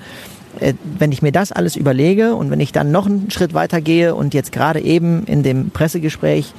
Äh, 0.61 0.75
wenn 0.99 1.13
ich 1.13 1.21
mir 1.21 1.33
das 1.33 1.53
alles 1.53 1.77
überlege 1.77 2.35
und 2.35 2.51
wenn 2.51 2.61
ich 2.61 2.73
dann 2.73 2.91
noch 2.91 3.07
einen 3.07 3.31
Schritt 3.31 3.53
weiter 3.53 3.81
gehe 3.81 4.15
und 4.15 4.33
jetzt 4.33 4.53
gerade 4.53 4.81
eben 4.81 5.25
in 5.25 5.43
dem 5.43 5.71
Pressegespräch 5.71 6.55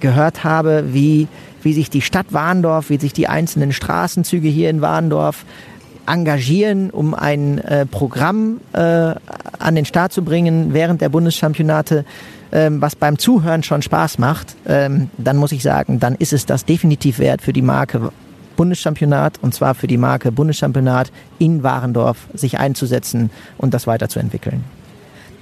gehört 0.00 0.44
habe, 0.44 0.84
wie 0.92 1.28
wie 1.62 1.72
sich 1.72 1.88
die 1.88 2.02
Stadt 2.02 2.26
Warndorf, 2.30 2.90
wie 2.90 2.98
sich 2.98 3.14
die 3.14 3.26
einzelnen 3.26 3.72
Straßenzüge 3.72 4.48
hier 4.48 4.68
in 4.68 4.82
Warndorf 4.82 5.46
engagieren, 6.06 6.90
um 6.90 7.14
ein 7.14 7.58
äh, 7.58 7.86
Programm 7.86 8.60
äh, 8.72 8.78
an 8.78 9.74
den 9.74 9.84
Start 9.84 10.12
zu 10.12 10.22
bringen 10.22 10.72
während 10.74 11.00
der 11.00 11.08
Bundeschampionate, 11.08 12.04
ähm, 12.52 12.80
was 12.80 12.96
beim 12.96 13.18
Zuhören 13.18 13.62
schon 13.62 13.82
Spaß 13.82 14.18
macht, 14.18 14.56
ähm, 14.66 15.10
dann 15.18 15.36
muss 15.36 15.52
ich 15.52 15.62
sagen, 15.62 16.00
dann 16.00 16.14
ist 16.14 16.32
es 16.32 16.46
das 16.46 16.64
definitiv 16.64 17.18
wert 17.18 17.42
für 17.42 17.52
die 17.52 17.62
Marke 17.62 18.12
Bundeschampionat 18.56 19.38
und 19.42 19.54
zwar 19.54 19.74
für 19.74 19.86
die 19.86 19.96
Marke 19.96 20.30
Bundeschampionat 20.30 21.10
in 21.38 21.62
Warendorf 21.62 22.28
sich 22.34 22.58
einzusetzen 22.58 23.30
und 23.58 23.74
das 23.74 23.86
weiterzuentwickeln. 23.86 24.64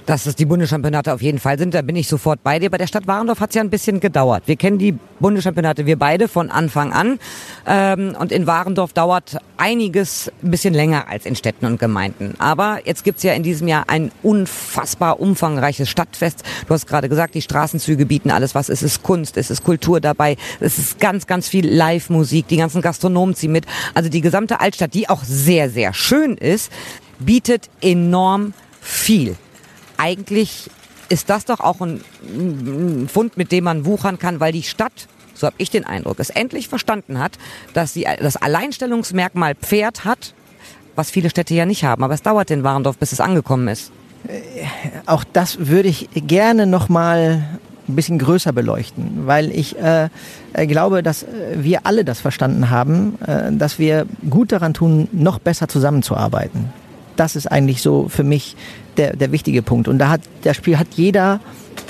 Dass 0.05 0.25
es 0.25 0.35
die 0.35 0.45
Bundeschampionate 0.45 1.13
auf 1.13 1.21
jeden 1.21 1.39
Fall 1.39 1.57
sind, 1.57 1.73
da 1.73 1.81
bin 1.81 1.95
ich 1.95 2.09
sofort 2.09 2.43
bei 2.43 2.59
dir. 2.59 2.69
Bei 2.69 2.77
der 2.77 2.87
Stadt 2.87 3.07
Warendorf 3.07 3.39
hat 3.39 3.51
es 3.51 3.55
ja 3.55 3.61
ein 3.61 3.69
bisschen 3.69 4.01
gedauert. 4.01 4.43
Wir 4.47 4.57
kennen 4.57 4.77
die 4.77 4.97
Bundeschampionate, 5.19 5.85
wir 5.85 5.97
beide, 5.97 6.27
von 6.27 6.49
Anfang 6.49 6.91
an. 6.91 7.19
Ähm, 7.65 8.13
und 8.19 8.33
in 8.33 8.45
Warendorf 8.45 8.91
dauert 8.91 9.37
einiges 9.55 10.29
ein 10.43 10.51
bisschen 10.51 10.73
länger 10.73 11.07
als 11.07 11.25
in 11.25 11.37
Städten 11.37 11.65
und 11.65 11.79
Gemeinden. 11.79 12.33
Aber 12.37 12.79
jetzt 12.83 13.05
gibt's 13.05 13.23
ja 13.23 13.31
in 13.33 13.43
diesem 13.43 13.69
Jahr 13.69 13.85
ein 13.87 14.11
unfassbar 14.23 15.21
umfangreiches 15.21 15.89
Stadtfest. 15.89 16.43
Du 16.67 16.73
hast 16.73 16.85
gerade 16.85 17.07
gesagt, 17.07 17.33
die 17.33 17.41
Straßenzüge 17.41 18.05
bieten 18.05 18.29
alles 18.29 18.55
was. 18.55 18.67
Es 18.67 18.83
ist 18.83 19.03
Kunst, 19.03 19.37
es 19.37 19.49
ist 19.49 19.63
Kultur 19.63 20.01
dabei, 20.01 20.35
es 20.59 20.77
ist 20.77 20.99
ganz, 20.99 21.27
ganz 21.27 21.47
viel 21.47 21.69
Live-Musik, 21.73 22.49
die 22.49 22.57
ganzen 22.57 22.81
Gastronomen 22.81 23.35
ziehen 23.35 23.53
mit. 23.53 23.65
Also 23.93 24.09
die 24.09 24.21
gesamte 24.21 24.59
Altstadt, 24.59 24.93
die 24.93 25.07
auch 25.07 25.23
sehr, 25.23 25.69
sehr 25.69 25.93
schön 25.93 26.35
ist, 26.35 26.71
bietet 27.19 27.69
enorm 27.81 28.53
viel 28.81 29.37
eigentlich 30.03 30.69
ist 31.09 31.29
das 31.29 31.45
doch 31.45 31.59
auch 31.59 31.79
ein, 31.81 32.01
ein 32.25 33.07
Fund, 33.07 33.37
mit 33.37 33.51
dem 33.51 33.63
man 33.63 33.85
wuchern 33.85 34.19
kann, 34.19 34.39
weil 34.39 34.51
die 34.51 34.63
Stadt 34.63 35.07
so 35.33 35.47
habe 35.47 35.55
ich 35.57 35.69
den 35.69 35.83
Eindruck, 35.83 36.19
es 36.19 36.29
endlich 36.29 36.67
verstanden 36.67 37.19
hat, 37.19 37.33
dass 37.73 37.93
sie 37.93 38.05
das 38.19 38.37
Alleinstellungsmerkmal 38.37 39.55
Pferd 39.55 40.05
hat, 40.05 40.33
was 40.95 41.09
viele 41.09 41.29
Städte 41.29 41.53
ja 41.55 41.65
nicht 41.65 41.83
haben. 41.83 42.03
Aber 42.03 42.13
es 42.13 42.21
dauert 42.21 42.51
in 42.51 42.63
Warendorf, 42.63 42.97
bis 42.97 43.11
es 43.11 43.19
angekommen 43.19 43.67
ist. 43.67 43.91
Äh, 44.27 44.65
auch 45.05 45.23
das 45.23 45.67
würde 45.67 45.89
ich 45.89 46.09
gerne 46.13 46.67
noch 46.67 46.87
mal 46.87 47.43
ein 47.87 47.95
bisschen 47.95 48.19
größer 48.19 48.53
beleuchten, 48.53 49.25
weil 49.25 49.51
ich 49.51 49.77
äh, 49.77 50.07
äh 50.53 50.67
glaube, 50.67 51.03
dass 51.03 51.23
äh, 51.23 51.57
wir 51.57 51.85
alle 51.85 52.05
das 52.05 52.21
verstanden 52.21 52.69
haben, 52.69 53.17
äh, 53.25 53.51
dass 53.51 53.79
wir 53.79 54.05
gut 54.29 54.51
daran 54.51 54.73
tun, 54.73 55.09
noch 55.11 55.39
besser 55.39 55.67
zusammenzuarbeiten. 55.67 56.69
Das 57.15 57.35
ist 57.35 57.47
eigentlich 57.47 57.81
so 57.81 58.07
für 58.07 58.23
mich 58.23 58.55
der, 58.97 59.15
der 59.15 59.31
wichtige 59.31 59.61
Punkt. 59.61 59.87
Und 59.87 59.99
da 59.99 60.09
hat 60.09 60.21
das 60.43 60.57
Spiel 60.57 60.77
hat 60.77 60.87
jeder 60.95 61.39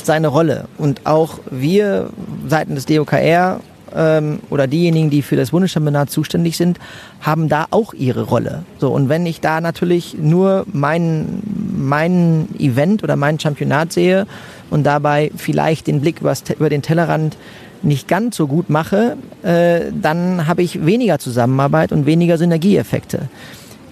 seine 0.03 0.27
Rolle. 0.27 0.65
Und 0.77 1.05
auch 1.05 1.39
wir 1.49 2.09
Seiten 2.47 2.75
des 2.75 2.85
DOKR 2.85 3.59
ähm, 3.95 4.39
oder 4.49 4.67
diejenigen, 4.67 5.09
die 5.09 5.21
für 5.21 5.35
das 5.35 5.51
Bundeschampionat 5.51 6.09
zuständig 6.09 6.57
sind, 6.57 6.79
haben 7.21 7.49
da 7.49 7.67
auch 7.71 7.93
ihre 7.93 8.23
Rolle. 8.23 8.63
So, 8.79 8.91
und 8.91 9.09
wenn 9.09 9.25
ich 9.25 9.41
da 9.41 9.61
natürlich 9.61 10.17
nur 10.19 10.65
mein, 10.71 11.41
mein 11.75 12.47
Event 12.59 13.03
oder 13.03 13.15
mein 13.15 13.39
Championat 13.39 13.93
sehe 13.93 14.27
und 14.69 14.83
dabei 14.83 15.31
vielleicht 15.35 15.87
den 15.87 16.01
Blick 16.01 16.21
über 16.21 16.69
den 16.69 16.81
Tellerrand 16.81 17.37
nicht 17.81 18.07
ganz 18.07 18.37
so 18.37 18.47
gut 18.47 18.69
mache, 18.69 19.17
äh, 19.43 19.91
dann 19.93 20.47
habe 20.47 20.63
ich 20.63 20.85
weniger 20.85 21.19
Zusammenarbeit 21.19 21.91
und 21.91 22.05
weniger 22.05 22.37
Synergieeffekte. 22.37 23.27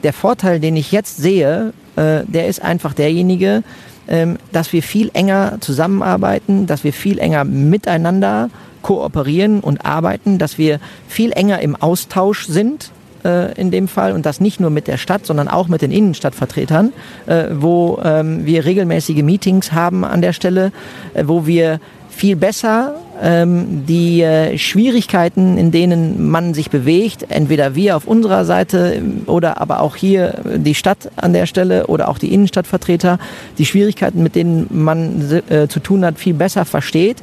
Der 0.04 0.14
Vorteil, 0.14 0.60
den 0.60 0.76
ich 0.76 0.92
jetzt 0.92 1.18
sehe, 1.18 1.74
äh, 1.96 2.22
der 2.26 2.48
ist 2.48 2.62
einfach 2.62 2.94
derjenige, 2.94 3.64
ähm, 4.08 4.38
dass 4.52 4.74
wir 4.74 4.84
viel 4.84 5.12
enger 5.14 5.58
zusammenarbeiten, 5.60 6.68
dass 6.68 6.84
wir 6.84 6.94
viel 6.94 7.20
enger 7.20 7.44
miteinander 7.44 8.50
kooperieren 8.82 9.60
und 9.60 9.86
arbeiten, 9.86 10.38
dass 10.38 10.58
wir 10.58 10.80
viel 11.08 11.32
enger 11.32 11.60
im 11.60 11.76
Austausch 11.76 12.48
sind 12.48 12.92
äh, 13.24 13.54
in 13.60 13.72
dem 13.72 13.88
Fall 13.88 14.14
und 14.14 14.26
das 14.26 14.42
nicht 14.42 14.60
nur 14.60 14.70
mit 14.70 14.88
der 14.88 14.98
Stadt, 14.98 15.26
sondern 15.26 15.48
auch 15.48 15.68
mit 15.68 15.82
den 15.82 15.92
Innenstadtvertretern, 15.92 16.94
äh, 17.28 17.46
wo 17.52 18.00
ähm, 18.04 18.46
wir 18.46 18.66
regelmäßige 18.66 19.22
Meetings 19.22 19.72
haben 19.72 20.04
an 20.04 20.22
der 20.22 20.34
Stelle, 20.34 20.72
äh, 21.14 21.24
wo 21.28 21.46
wir 21.46 21.80
viel 22.10 22.36
besser 22.36 22.96
ähm, 23.22 23.86
die 23.86 24.22
äh, 24.22 24.58
Schwierigkeiten, 24.58 25.58
in 25.58 25.72
denen 25.72 26.30
man 26.30 26.54
sich 26.54 26.70
bewegt, 26.70 27.28
entweder 27.30 27.76
wir 27.76 27.96
auf 27.96 28.08
unserer 28.08 28.46
Seite 28.46 28.96
ähm, 28.96 29.24
oder 29.28 29.62
aber 29.62 29.82
auch 29.82 29.96
hier 29.96 30.42
die 30.58 30.76
Stadt 30.76 31.12
an 31.16 31.34
der 31.34 31.46
Stelle 31.46 31.88
oder 31.88 32.10
auch 32.10 32.18
die 32.18 32.34
Innenstadtvertreter, 32.34 33.20
die 33.58 33.66
Schwierigkeiten, 33.66 34.24
mit 34.24 34.36
denen 34.36 34.68
man 34.72 35.44
äh, 35.50 35.68
zu 35.68 35.80
tun 35.80 36.04
hat, 36.04 36.18
viel 36.18 36.34
besser 36.34 36.66
versteht 36.66 37.18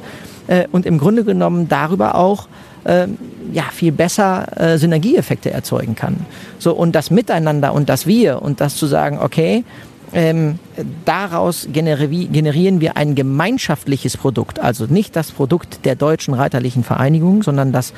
äh, 0.46 0.66
und 0.70 0.86
im 0.86 0.98
Grunde 0.98 1.24
genommen 1.24 1.68
darüber 1.68 2.14
auch 2.14 2.48
äh, 2.84 3.08
ja, 3.52 3.64
viel 3.72 3.92
besser 3.92 4.46
äh, 4.56 4.78
Synergieeffekte 4.78 5.50
erzeugen 5.50 5.94
kann. 5.94 6.26
So, 6.58 6.72
und 6.74 6.94
das 6.94 7.10
Miteinander 7.10 7.72
und 7.72 7.88
das 7.88 8.06
Wir 8.06 8.42
und 8.42 8.60
das 8.60 8.76
zu 8.76 8.86
sagen, 8.86 9.18
okay, 9.20 9.64
ähm, 10.12 10.58
daraus 11.04 11.68
generieren 11.72 12.80
wir 12.80 12.96
ein 12.96 13.14
gemeinschaftliches 13.14 14.16
Produkt, 14.16 14.58
also 14.58 14.86
nicht 14.86 15.16
das 15.16 15.30
Produkt 15.32 15.84
der 15.84 15.96
deutschen 15.96 16.34
reiterlichen 16.34 16.84
Vereinigung, 16.84 17.42
sondern 17.42 17.72
das 17.72 17.92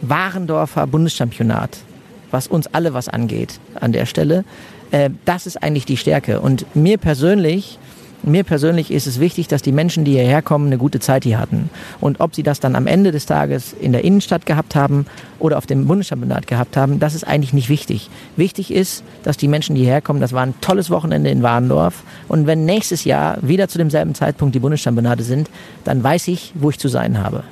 Warendorfer 0.00 0.86
Bundeschampionat, 0.86 1.78
was 2.30 2.46
uns 2.46 2.66
alle 2.68 2.94
was 2.94 3.08
angeht 3.08 3.58
an 3.80 3.92
der 3.92 4.06
Stelle. 4.06 4.44
Äh, 4.90 5.10
das 5.24 5.46
ist 5.46 5.62
eigentlich 5.62 5.86
die 5.86 5.96
Stärke. 5.96 6.40
Und 6.40 6.66
mir 6.74 6.98
persönlich 6.98 7.78
Mir 8.26 8.42
persönlich 8.42 8.90
ist 8.90 9.06
es 9.06 9.20
wichtig, 9.20 9.48
dass 9.48 9.60
die 9.60 9.72
Menschen, 9.72 10.04
die 10.04 10.12
hierher 10.12 10.40
kommen, 10.40 10.66
eine 10.66 10.78
gute 10.78 10.98
Zeit 10.98 11.24
hier 11.24 11.38
hatten. 11.38 11.68
Und 12.00 12.20
ob 12.20 12.34
sie 12.34 12.42
das 12.42 12.58
dann 12.58 12.74
am 12.74 12.86
Ende 12.86 13.12
des 13.12 13.26
Tages 13.26 13.74
in 13.78 13.92
der 13.92 14.02
Innenstadt 14.02 14.46
gehabt 14.46 14.74
haben 14.74 15.04
oder 15.38 15.58
auf 15.58 15.66
dem 15.66 15.86
Bundeschampionat 15.86 16.46
gehabt 16.46 16.76
haben, 16.76 17.00
das 17.00 17.14
ist 17.14 17.24
eigentlich 17.24 17.52
nicht 17.52 17.68
wichtig. 17.68 18.08
Wichtig 18.36 18.72
ist, 18.72 19.04
dass 19.24 19.36
die 19.36 19.48
Menschen, 19.48 19.74
die 19.74 19.82
hierher 19.82 20.00
kommen, 20.00 20.20
das 20.20 20.32
war 20.32 20.42
ein 20.42 20.54
tolles 20.62 20.88
Wochenende 20.88 21.28
in 21.28 21.42
Warndorf. 21.42 22.02
Und 22.26 22.46
wenn 22.46 22.64
nächstes 22.64 23.04
Jahr 23.04 23.36
wieder 23.42 23.68
zu 23.68 23.76
demselben 23.76 24.14
Zeitpunkt 24.14 24.54
die 24.54 24.60
Bundeschampionate 24.60 25.22
sind, 25.22 25.50
dann 25.84 26.02
weiß 26.02 26.28
ich, 26.28 26.52
wo 26.54 26.70
ich 26.70 26.78
zu 26.78 26.88
sein 26.88 27.22
habe. 27.22 27.44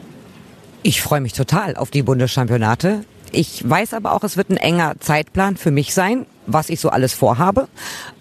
Ich 0.83 1.03
freue 1.03 1.21
mich 1.21 1.35
total 1.35 1.77
auf 1.77 1.91
die 1.91 2.03
Bundeschampionate. 2.03 3.05
Ich 3.33 3.68
weiß 3.68 3.95
aber 3.95 4.12
auch, 4.12 4.25
es 4.25 4.37
wird 4.37 4.51
ein 4.51 4.59
enger 4.59 4.95
Zeitplan 5.01 5.57
für 5.57 5.71
mich 5.71 5.95
sein, 5.95 6.27
was 6.47 6.68
ich 6.68 6.81
so 6.81 6.90
alles 6.90 7.14
vorhabe. 7.14 7.66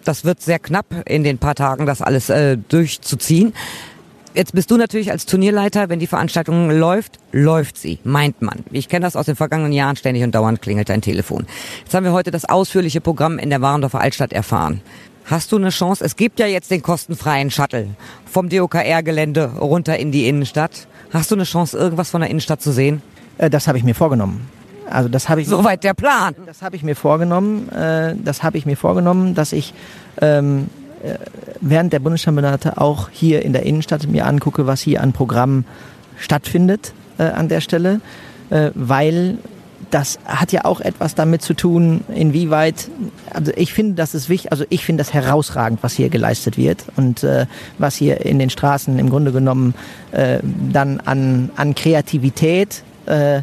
Das 0.05 0.23
wird 0.23 0.41
sehr 0.41 0.57
knapp 0.57 0.85
in 1.05 1.23
den 1.25 1.37
paar 1.37 1.55
Tagen, 1.55 1.85
das 1.85 2.01
alles 2.01 2.29
äh, 2.29 2.57
durchzuziehen. 2.57 3.53
Jetzt 4.33 4.53
bist 4.53 4.71
du 4.71 4.77
natürlich 4.77 5.11
als 5.11 5.25
Turnierleiter, 5.25 5.89
wenn 5.89 5.99
die 5.99 6.07
Veranstaltung 6.07 6.71
läuft, 6.71 7.19
läuft 7.33 7.77
sie, 7.77 7.99
meint 8.05 8.41
man. 8.41 8.63
Ich 8.71 8.87
kenne 8.87 9.05
das 9.05 9.17
aus 9.17 9.25
den 9.25 9.35
vergangenen 9.35 9.73
Jahren, 9.73 9.97
ständig 9.97 10.23
und 10.23 10.33
dauernd 10.33 10.61
klingelt 10.61 10.87
dein 10.87 11.01
Telefon. 11.01 11.45
Jetzt 11.83 11.93
haben 11.93 12.05
wir 12.05 12.13
heute 12.13 12.31
das 12.31 12.45
ausführliche 12.45 13.01
Programm 13.01 13.37
in 13.37 13.49
der 13.49 13.59
Warendorfer 13.59 13.99
Altstadt 13.99 14.31
erfahren. 14.31 14.79
Hast 15.25 15.51
du 15.51 15.57
eine 15.57 15.69
Chance? 15.69 16.05
Es 16.05 16.15
gibt 16.15 16.39
ja 16.39 16.47
jetzt 16.47 16.71
den 16.71 16.81
kostenfreien 16.81 17.51
Shuttle 17.51 17.89
vom 18.25 18.47
DOKR-Gelände 18.47 19.57
runter 19.59 19.97
in 19.97 20.13
die 20.13 20.29
Innenstadt. 20.29 20.87
Hast 21.11 21.29
du 21.31 21.35
eine 21.35 21.43
Chance, 21.43 21.77
irgendwas 21.77 22.09
von 22.09 22.21
der 22.21 22.29
Innenstadt 22.29 22.61
zu 22.61 22.71
sehen? 22.71 23.01
Äh, 23.37 23.49
das 23.49 23.67
habe 23.67 23.77
ich 23.77 23.83
mir 23.83 23.95
vorgenommen. 23.95 24.47
Also 24.91 25.09
das 25.09 25.29
habe 25.29 25.41
ich. 25.41 25.47
Soweit 25.47 25.83
der 25.83 25.93
Plan. 25.93 26.35
Das 26.45 26.61
habe 26.61 26.75
ich 26.75 26.83
mir 26.83 26.95
vorgenommen. 26.95 27.69
Äh, 27.69 28.15
das 28.23 28.43
habe 28.43 28.57
ich 28.57 28.65
mir 28.65 28.77
vorgenommen, 28.77 29.35
dass 29.35 29.53
ich 29.53 29.73
ähm, 30.21 30.67
äh, 31.03 31.15
während 31.59 31.93
der 31.93 31.99
Bundeschampionate 31.99 32.77
auch 32.79 33.09
hier 33.09 33.43
in 33.43 33.53
der 33.53 33.63
Innenstadt 33.63 34.07
mir 34.07 34.25
angucke, 34.25 34.67
was 34.67 34.81
hier 34.81 35.01
an 35.01 35.13
Programm 35.13 35.65
stattfindet 36.17 36.93
äh, 37.17 37.23
an 37.23 37.49
der 37.49 37.61
Stelle, 37.61 38.01
äh, 38.49 38.71
weil 38.75 39.37
das 39.89 40.19
hat 40.25 40.51
ja 40.51 40.65
auch 40.65 40.79
etwas 40.79 41.15
damit 41.15 41.41
zu 41.41 41.53
tun, 41.53 42.03
inwieweit, 42.13 42.89
also 43.33 43.51
ich 43.55 43.73
finde, 43.73 43.95
das 43.95 44.13
ist 44.13 44.29
wichtig, 44.29 44.51
also 44.51 44.63
ich 44.69 44.85
finde 44.85 45.01
das 45.01 45.13
herausragend, 45.13 45.83
was 45.83 45.93
hier 45.93 46.09
geleistet 46.09 46.57
wird 46.57 46.85
und 46.95 47.23
äh, 47.23 47.45
was 47.77 47.95
hier 47.95 48.25
in 48.25 48.39
den 48.39 48.49
Straßen 48.49 48.97
im 48.99 49.09
Grunde 49.09 49.31
genommen 49.31 49.73
äh, 50.11 50.39
dann 50.71 50.99
an, 51.01 51.49
an 51.55 51.75
Kreativität 51.75 52.83
äh, 53.05 53.41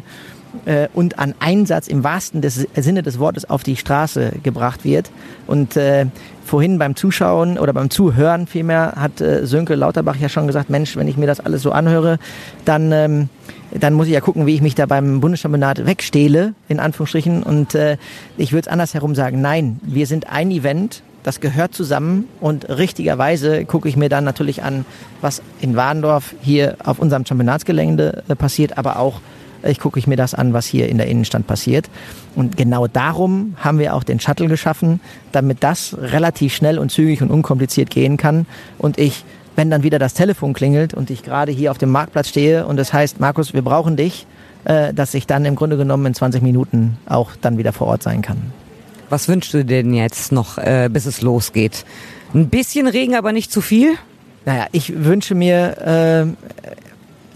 äh, 0.65 0.87
und 0.93 1.19
an 1.19 1.33
Einsatz 1.39 1.87
im 1.87 2.03
wahrsten 2.03 2.41
des, 2.41 2.67
Sinne 2.75 3.03
des 3.03 3.19
Wortes 3.19 3.49
auf 3.49 3.63
die 3.63 3.75
Straße 3.75 4.33
gebracht 4.43 4.83
wird. 4.83 5.11
Und 5.47 5.77
äh, 5.77 6.05
vorhin 6.45 6.79
beim 6.79 6.95
Zuschauen 6.95 7.57
oder 7.57 7.73
beim 7.73 7.89
Zuhören 7.89 8.47
vielmehr 8.47 8.93
hat 8.95 9.21
äh, 9.21 9.45
Sönke 9.45 9.75
Lauterbach 9.75 10.15
ja 10.15 10.29
schon 10.29 10.47
gesagt, 10.47 10.69
Mensch, 10.69 10.95
wenn 10.95 11.07
ich 11.07 11.17
mir 11.17 11.27
das 11.27 11.39
alles 11.39 11.61
so 11.61 11.71
anhöre, 11.71 12.17
dann, 12.65 12.91
ähm, 12.91 13.29
dann 13.71 13.93
muss 13.93 14.07
ich 14.07 14.13
ja 14.13 14.21
gucken, 14.21 14.45
wie 14.45 14.55
ich 14.55 14.61
mich 14.61 14.75
da 14.75 14.85
beim 14.85 15.19
Bundeschampionat 15.21 15.85
wegstehle, 15.85 16.53
in 16.67 16.79
Anführungsstrichen. 16.79 17.43
Und 17.43 17.75
äh, 17.75 17.97
ich 18.37 18.51
würde 18.51 18.61
es 18.61 18.67
andersherum 18.67 19.15
sagen, 19.15 19.41
nein, 19.41 19.79
wir 19.83 20.07
sind 20.07 20.29
ein 20.29 20.51
Event, 20.51 21.03
das 21.23 21.41
gehört 21.41 21.73
zusammen 21.73 22.25
und 22.39 22.69
richtigerweise 22.69 23.65
gucke 23.65 23.89
ich 23.89 23.97
mir 23.97 24.09
dann 24.09 24.23
natürlich 24.23 24.63
an, 24.63 24.85
was 25.21 25.41
in 25.61 25.75
Warndorf 25.75 26.33
hier 26.41 26.77
auf 26.83 26.99
unserem 26.99 27.25
Championatsgelände 27.25 28.23
äh, 28.27 28.35
passiert, 28.35 28.77
aber 28.77 28.99
auch 28.99 29.21
ich 29.63 29.79
gucke 29.79 29.99
ich 29.99 30.07
mir 30.07 30.15
das 30.15 30.33
an, 30.33 30.53
was 30.53 30.65
hier 30.65 30.89
in 30.89 30.97
der 30.97 31.07
Innenstadt 31.07 31.47
passiert. 31.47 31.89
Und 32.35 32.57
genau 32.57 32.87
darum 32.87 33.55
haben 33.57 33.79
wir 33.79 33.95
auch 33.95 34.03
den 34.03 34.19
Shuttle 34.19 34.47
geschaffen, 34.47 34.99
damit 35.31 35.63
das 35.63 35.95
relativ 35.99 36.53
schnell 36.53 36.79
und 36.79 36.91
zügig 36.91 37.21
und 37.21 37.31
unkompliziert 37.31 37.89
gehen 37.89 38.17
kann. 38.17 38.45
Und 38.77 38.97
ich, 38.97 39.23
wenn 39.55 39.69
dann 39.69 39.83
wieder 39.83 39.99
das 39.99 40.13
Telefon 40.13 40.53
klingelt 40.53 40.93
und 40.93 41.09
ich 41.09 41.23
gerade 41.23 41.51
hier 41.51 41.71
auf 41.71 41.77
dem 41.77 41.89
Marktplatz 41.89 42.29
stehe 42.29 42.65
und 42.65 42.79
es 42.79 42.87
das 42.89 42.93
heißt, 42.93 43.19
Markus, 43.19 43.53
wir 43.53 43.61
brauchen 43.61 43.97
dich, 43.97 44.25
äh, 44.65 44.93
dass 44.93 45.13
ich 45.13 45.27
dann 45.27 45.45
im 45.45 45.55
Grunde 45.55 45.77
genommen 45.77 46.05
in 46.05 46.13
20 46.13 46.41
Minuten 46.41 46.97
auch 47.05 47.31
dann 47.41 47.57
wieder 47.57 47.73
vor 47.73 47.87
Ort 47.87 48.03
sein 48.03 48.21
kann. 48.21 48.37
Was 49.09 49.27
wünschst 49.27 49.53
du 49.53 49.65
denn 49.65 49.93
jetzt 49.93 50.31
noch, 50.31 50.57
äh, 50.57 50.89
bis 50.91 51.05
es 51.05 51.21
losgeht? 51.21 51.85
Ein 52.33 52.49
bisschen 52.49 52.87
Regen, 52.87 53.15
aber 53.15 53.31
nicht 53.31 53.51
zu 53.51 53.61
viel? 53.61 53.95
Naja, 54.45 54.67
ich 54.71 55.03
wünsche 55.03 55.35
mir 55.35 55.77
äh, 56.27 56.88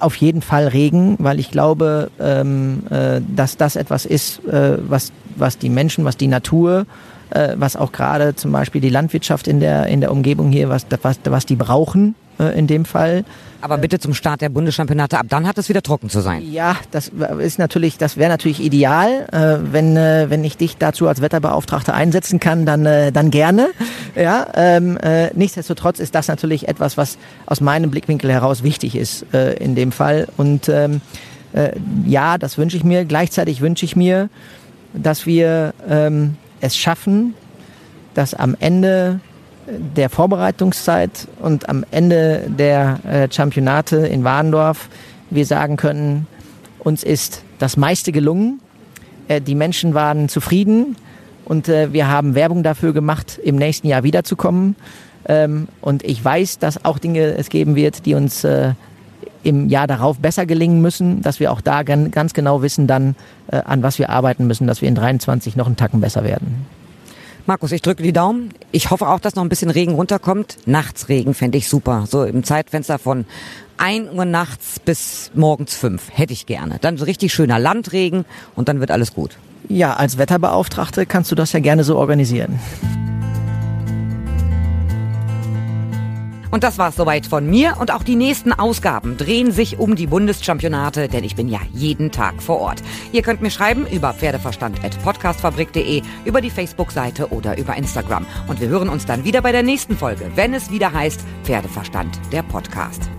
auf 0.03 0.15
jeden 0.15 0.41
Fall 0.41 0.67
Regen, 0.67 1.15
weil 1.19 1.39
ich 1.39 1.51
glaube, 1.51 2.11
ähm, 2.19 2.83
äh, 2.89 3.21
dass 3.27 3.57
das 3.57 3.75
etwas 3.75 4.05
ist, 4.05 4.43
äh, 4.45 4.77
was, 4.87 5.11
was 5.35 5.57
die 5.57 5.69
Menschen, 5.69 6.05
was 6.05 6.17
die 6.17 6.27
Natur, 6.27 6.85
äh, 7.29 7.55
was 7.57 7.75
auch 7.75 7.91
gerade 7.91 8.35
zum 8.35 8.51
Beispiel 8.51 8.81
die 8.81 8.89
Landwirtschaft 8.89 9.47
in 9.47 9.59
der, 9.59 9.87
in 9.87 10.01
der 10.01 10.11
Umgebung 10.11 10.51
hier, 10.51 10.69
was, 10.69 10.85
was, 11.01 11.19
was 11.23 11.45
die 11.45 11.55
brauchen 11.55 12.15
äh, 12.39 12.57
in 12.57 12.67
dem 12.67 12.85
Fall. 12.85 13.25
Aber 13.61 13.77
bitte 13.77 13.97
zum 13.97 14.13
Start 14.13 14.41
der 14.41 14.49
Bundeschampionate 14.49 15.17
ab, 15.17 15.27
dann 15.29 15.47
hat 15.47 15.57
es 15.57 15.69
wieder 15.69 15.81
trocken 15.81 16.09
zu 16.09 16.19
sein. 16.19 16.41
Ja, 16.51 16.75
das 16.91 17.11
ist 17.39 17.59
natürlich, 17.59 17.97
das 17.97 18.17
wäre 18.17 18.29
natürlich 18.29 18.61
ideal, 18.61 19.25
äh, 19.31 19.71
wenn 19.71 19.95
äh, 19.95 20.29
wenn 20.29 20.43
ich 20.43 20.57
dich 20.57 20.75
dazu 20.75 21.07
als 21.07 21.21
Wetterbeauftragter 21.21 21.93
einsetzen 21.93 22.41
kann, 22.41 22.65
dann 22.65 22.85
äh, 22.85 23.13
dann 23.13 23.31
gerne. 23.31 23.69
Ja, 24.15 24.47
ähm, 24.55 24.97
äh, 24.97 25.29
nichtsdestotrotz 25.33 25.99
ist 25.99 26.13
das 26.13 26.27
natürlich 26.27 26.67
etwas, 26.67 26.97
was 26.97 27.17
aus 27.45 27.61
meinem 27.61 27.89
Blickwinkel 27.89 28.29
heraus 28.31 28.63
wichtig 28.63 28.97
ist 28.97 29.25
äh, 29.33 29.53
in 29.53 29.75
dem 29.75 29.93
Fall. 29.93 30.27
Und 30.35 30.67
ähm, 30.67 30.99
äh, 31.53 31.71
ja, 32.05 32.37
das 32.37 32.57
wünsche 32.57 32.75
ich 32.75 32.83
mir. 32.83 33.05
Gleichzeitig 33.05 33.61
wünsche 33.61 33.85
ich 33.85 33.95
mir, 33.95 34.29
dass 34.93 35.25
wir 35.25 35.73
ähm, 35.87 36.35
es 36.59 36.77
schaffen, 36.77 37.33
dass 38.13 38.33
am 38.33 38.57
Ende 38.59 39.21
der 39.67 40.09
Vorbereitungszeit 40.09 41.27
und 41.41 41.69
am 41.69 41.85
Ende 41.91 42.45
der 42.47 42.99
äh, 43.05 43.27
Championate 43.31 43.97
in 43.97 44.23
Warndorf 44.23 44.89
wir 45.29 45.45
sagen 45.45 45.77
können, 45.77 46.27
uns 46.79 47.03
ist 47.03 47.43
das 47.59 47.77
meiste 47.77 48.11
gelungen. 48.11 48.59
Äh, 49.27 49.41
die 49.41 49.55
Menschen 49.55 49.93
waren 49.93 50.29
zufrieden 50.29 50.95
und 51.45 51.69
äh, 51.69 51.93
wir 51.93 52.07
haben 52.07 52.35
Werbung 52.35 52.63
dafür 52.63 52.93
gemacht, 52.93 53.39
im 53.43 53.55
nächsten 53.55 53.87
Jahr 53.87 54.03
wiederzukommen. 54.03 54.75
Ähm, 55.25 55.67
und 55.81 56.03
ich 56.03 56.23
weiß, 56.23 56.59
dass 56.59 56.83
auch 56.85 56.99
Dinge 56.99 57.35
es 57.35 57.49
geben 57.49 57.75
wird, 57.75 58.05
die 58.05 58.13
uns 58.13 58.43
äh, 58.43 58.73
im 59.43 59.69
Jahr 59.69 59.87
darauf 59.87 60.19
besser 60.19 60.45
gelingen 60.45 60.81
müssen, 60.81 61.21
dass 61.21 61.39
wir 61.39 61.51
auch 61.51 61.61
da 61.61 61.83
ganz 61.83 62.33
genau 62.33 62.61
wissen 62.61 62.87
dann, 62.87 63.15
äh, 63.47 63.57
an 63.57 63.83
was 63.83 63.99
wir 63.99 64.09
arbeiten 64.09 64.47
müssen, 64.47 64.67
dass 64.67 64.81
wir 64.81 64.89
in 64.89 64.95
23 64.95 65.55
noch 65.55 65.67
einen 65.67 65.75
Tacken 65.75 65.99
besser 66.01 66.23
werden. 66.23 66.65
Markus, 67.45 67.73
ich 67.73 67.81
drücke 67.81 68.01
die 68.03 68.13
Daumen. 68.13 68.51
Ich 68.71 68.89
hoffe 68.89 69.09
auch, 69.09 69.19
dass 69.19 69.35
noch 69.35 69.43
ein 69.43 69.49
bisschen 69.49 69.69
Regen 69.69 69.95
runterkommt. 69.95 70.59
Nachtsregen 70.65 71.33
fände 71.33 71.57
ich 71.57 71.67
super. 71.67 72.05
So 72.07 72.23
im 72.23 72.45
Zeitfenster 72.45 72.99
von 72.99 73.25
1 73.77 74.13
Uhr 74.13 74.23
nachts 74.23 74.79
bis 74.79 75.29
morgens 75.33 75.75
5. 75.75 76.03
Hätte 76.09 76.31
ich 76.31 76.45
gerne. 76.45 76.77
Dann 76.79 76.97
so 76.97 77.03
richtig 77.03 77.33
schöner 77.33 77.59
Landregen 77.59 78.23
und 78.55 78.69
dann 78.69 78.79
wird 78.79 78.91
alles 78.91 79.13
gut. 79.13 79.37
Ja, 79.67 79.95
als 79.95 80.17
Wetterbeauftragte 80.17 81.05
kannst 81.05 81.31
du 81.31 81.35
das 81.35 81.51
ja 81.51 81.59
gerne 81.59 81.83
so 81.83 81.97
organisieren. 81.97 82.59
Und 86.53 86.63
das 86.63 86.77
war's 86.77 86.95
soweit 86.95 87.25
von 87.25 87.49
mir 87.49 87.77
und 87.79 87.91
auch 87.91 88.03
die 88.03 88.15
nächsten 88.15 88.53
Ausgaben 88.53 89.17
drehen 89.17 89.51
sich 89.51 89.79
um 89.79 89.95
die 89.95 90.05
Bundeschampionate, 90.05 91.07
denn 91.07 91.23
ich 91.23 91.35
bin 91.35 91.47
ja 91.49 91.57
jeden 91.73 92.11
Tag 92.11 92.43
vor 92.43 92.59
Ort. 92.59 92.83
Ihr 93.11 93.23
könnt 93.23 93.41
mir 93.41 93.49
schreiben 93.49 93.87
über 93.87 94.13
pferdeverstand.podcastfabrik.de, 94.13 96.03
über 96.25 96.41
die 96.41 96.51
Facebook-Seite 96.51 97.29
oder 97.29 97.57
über 97.57 97.75
Instagram. 97.75 98.27
Und 98.47 98.61
wir 98.61 98.67
hören 98.67 98.89
uns 98.89 99.07
dann 99.07 99.23
wieder 99.23 99.41
bei 99.41 99.51
der 99.51 99.63
nächsten 99.63 99.97
Folge, 99.97 100.29
wenn 100.35 100.53
es 100.53 100.69
wieder 100.69 100.93
heißt 100.93 101.21
Pferdeverstand, 101.43 102.19
der 102.31 102.43
Podcast. 102.43 103.09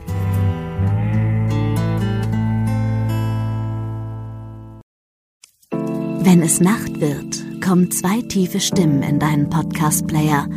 Wenn 6.20 6.40
es 6.40 6.60
Nacht 6.60 7.00
wird, 7.00 7.60
kommen 7.60 7.90
zwei 7.90 8.22
tiefe 8.28 8.60
Stimmen 8.60 9.02
in 9.02 9.18
deinen 9.18 9.50
Podcast-Player– 9.50 10.46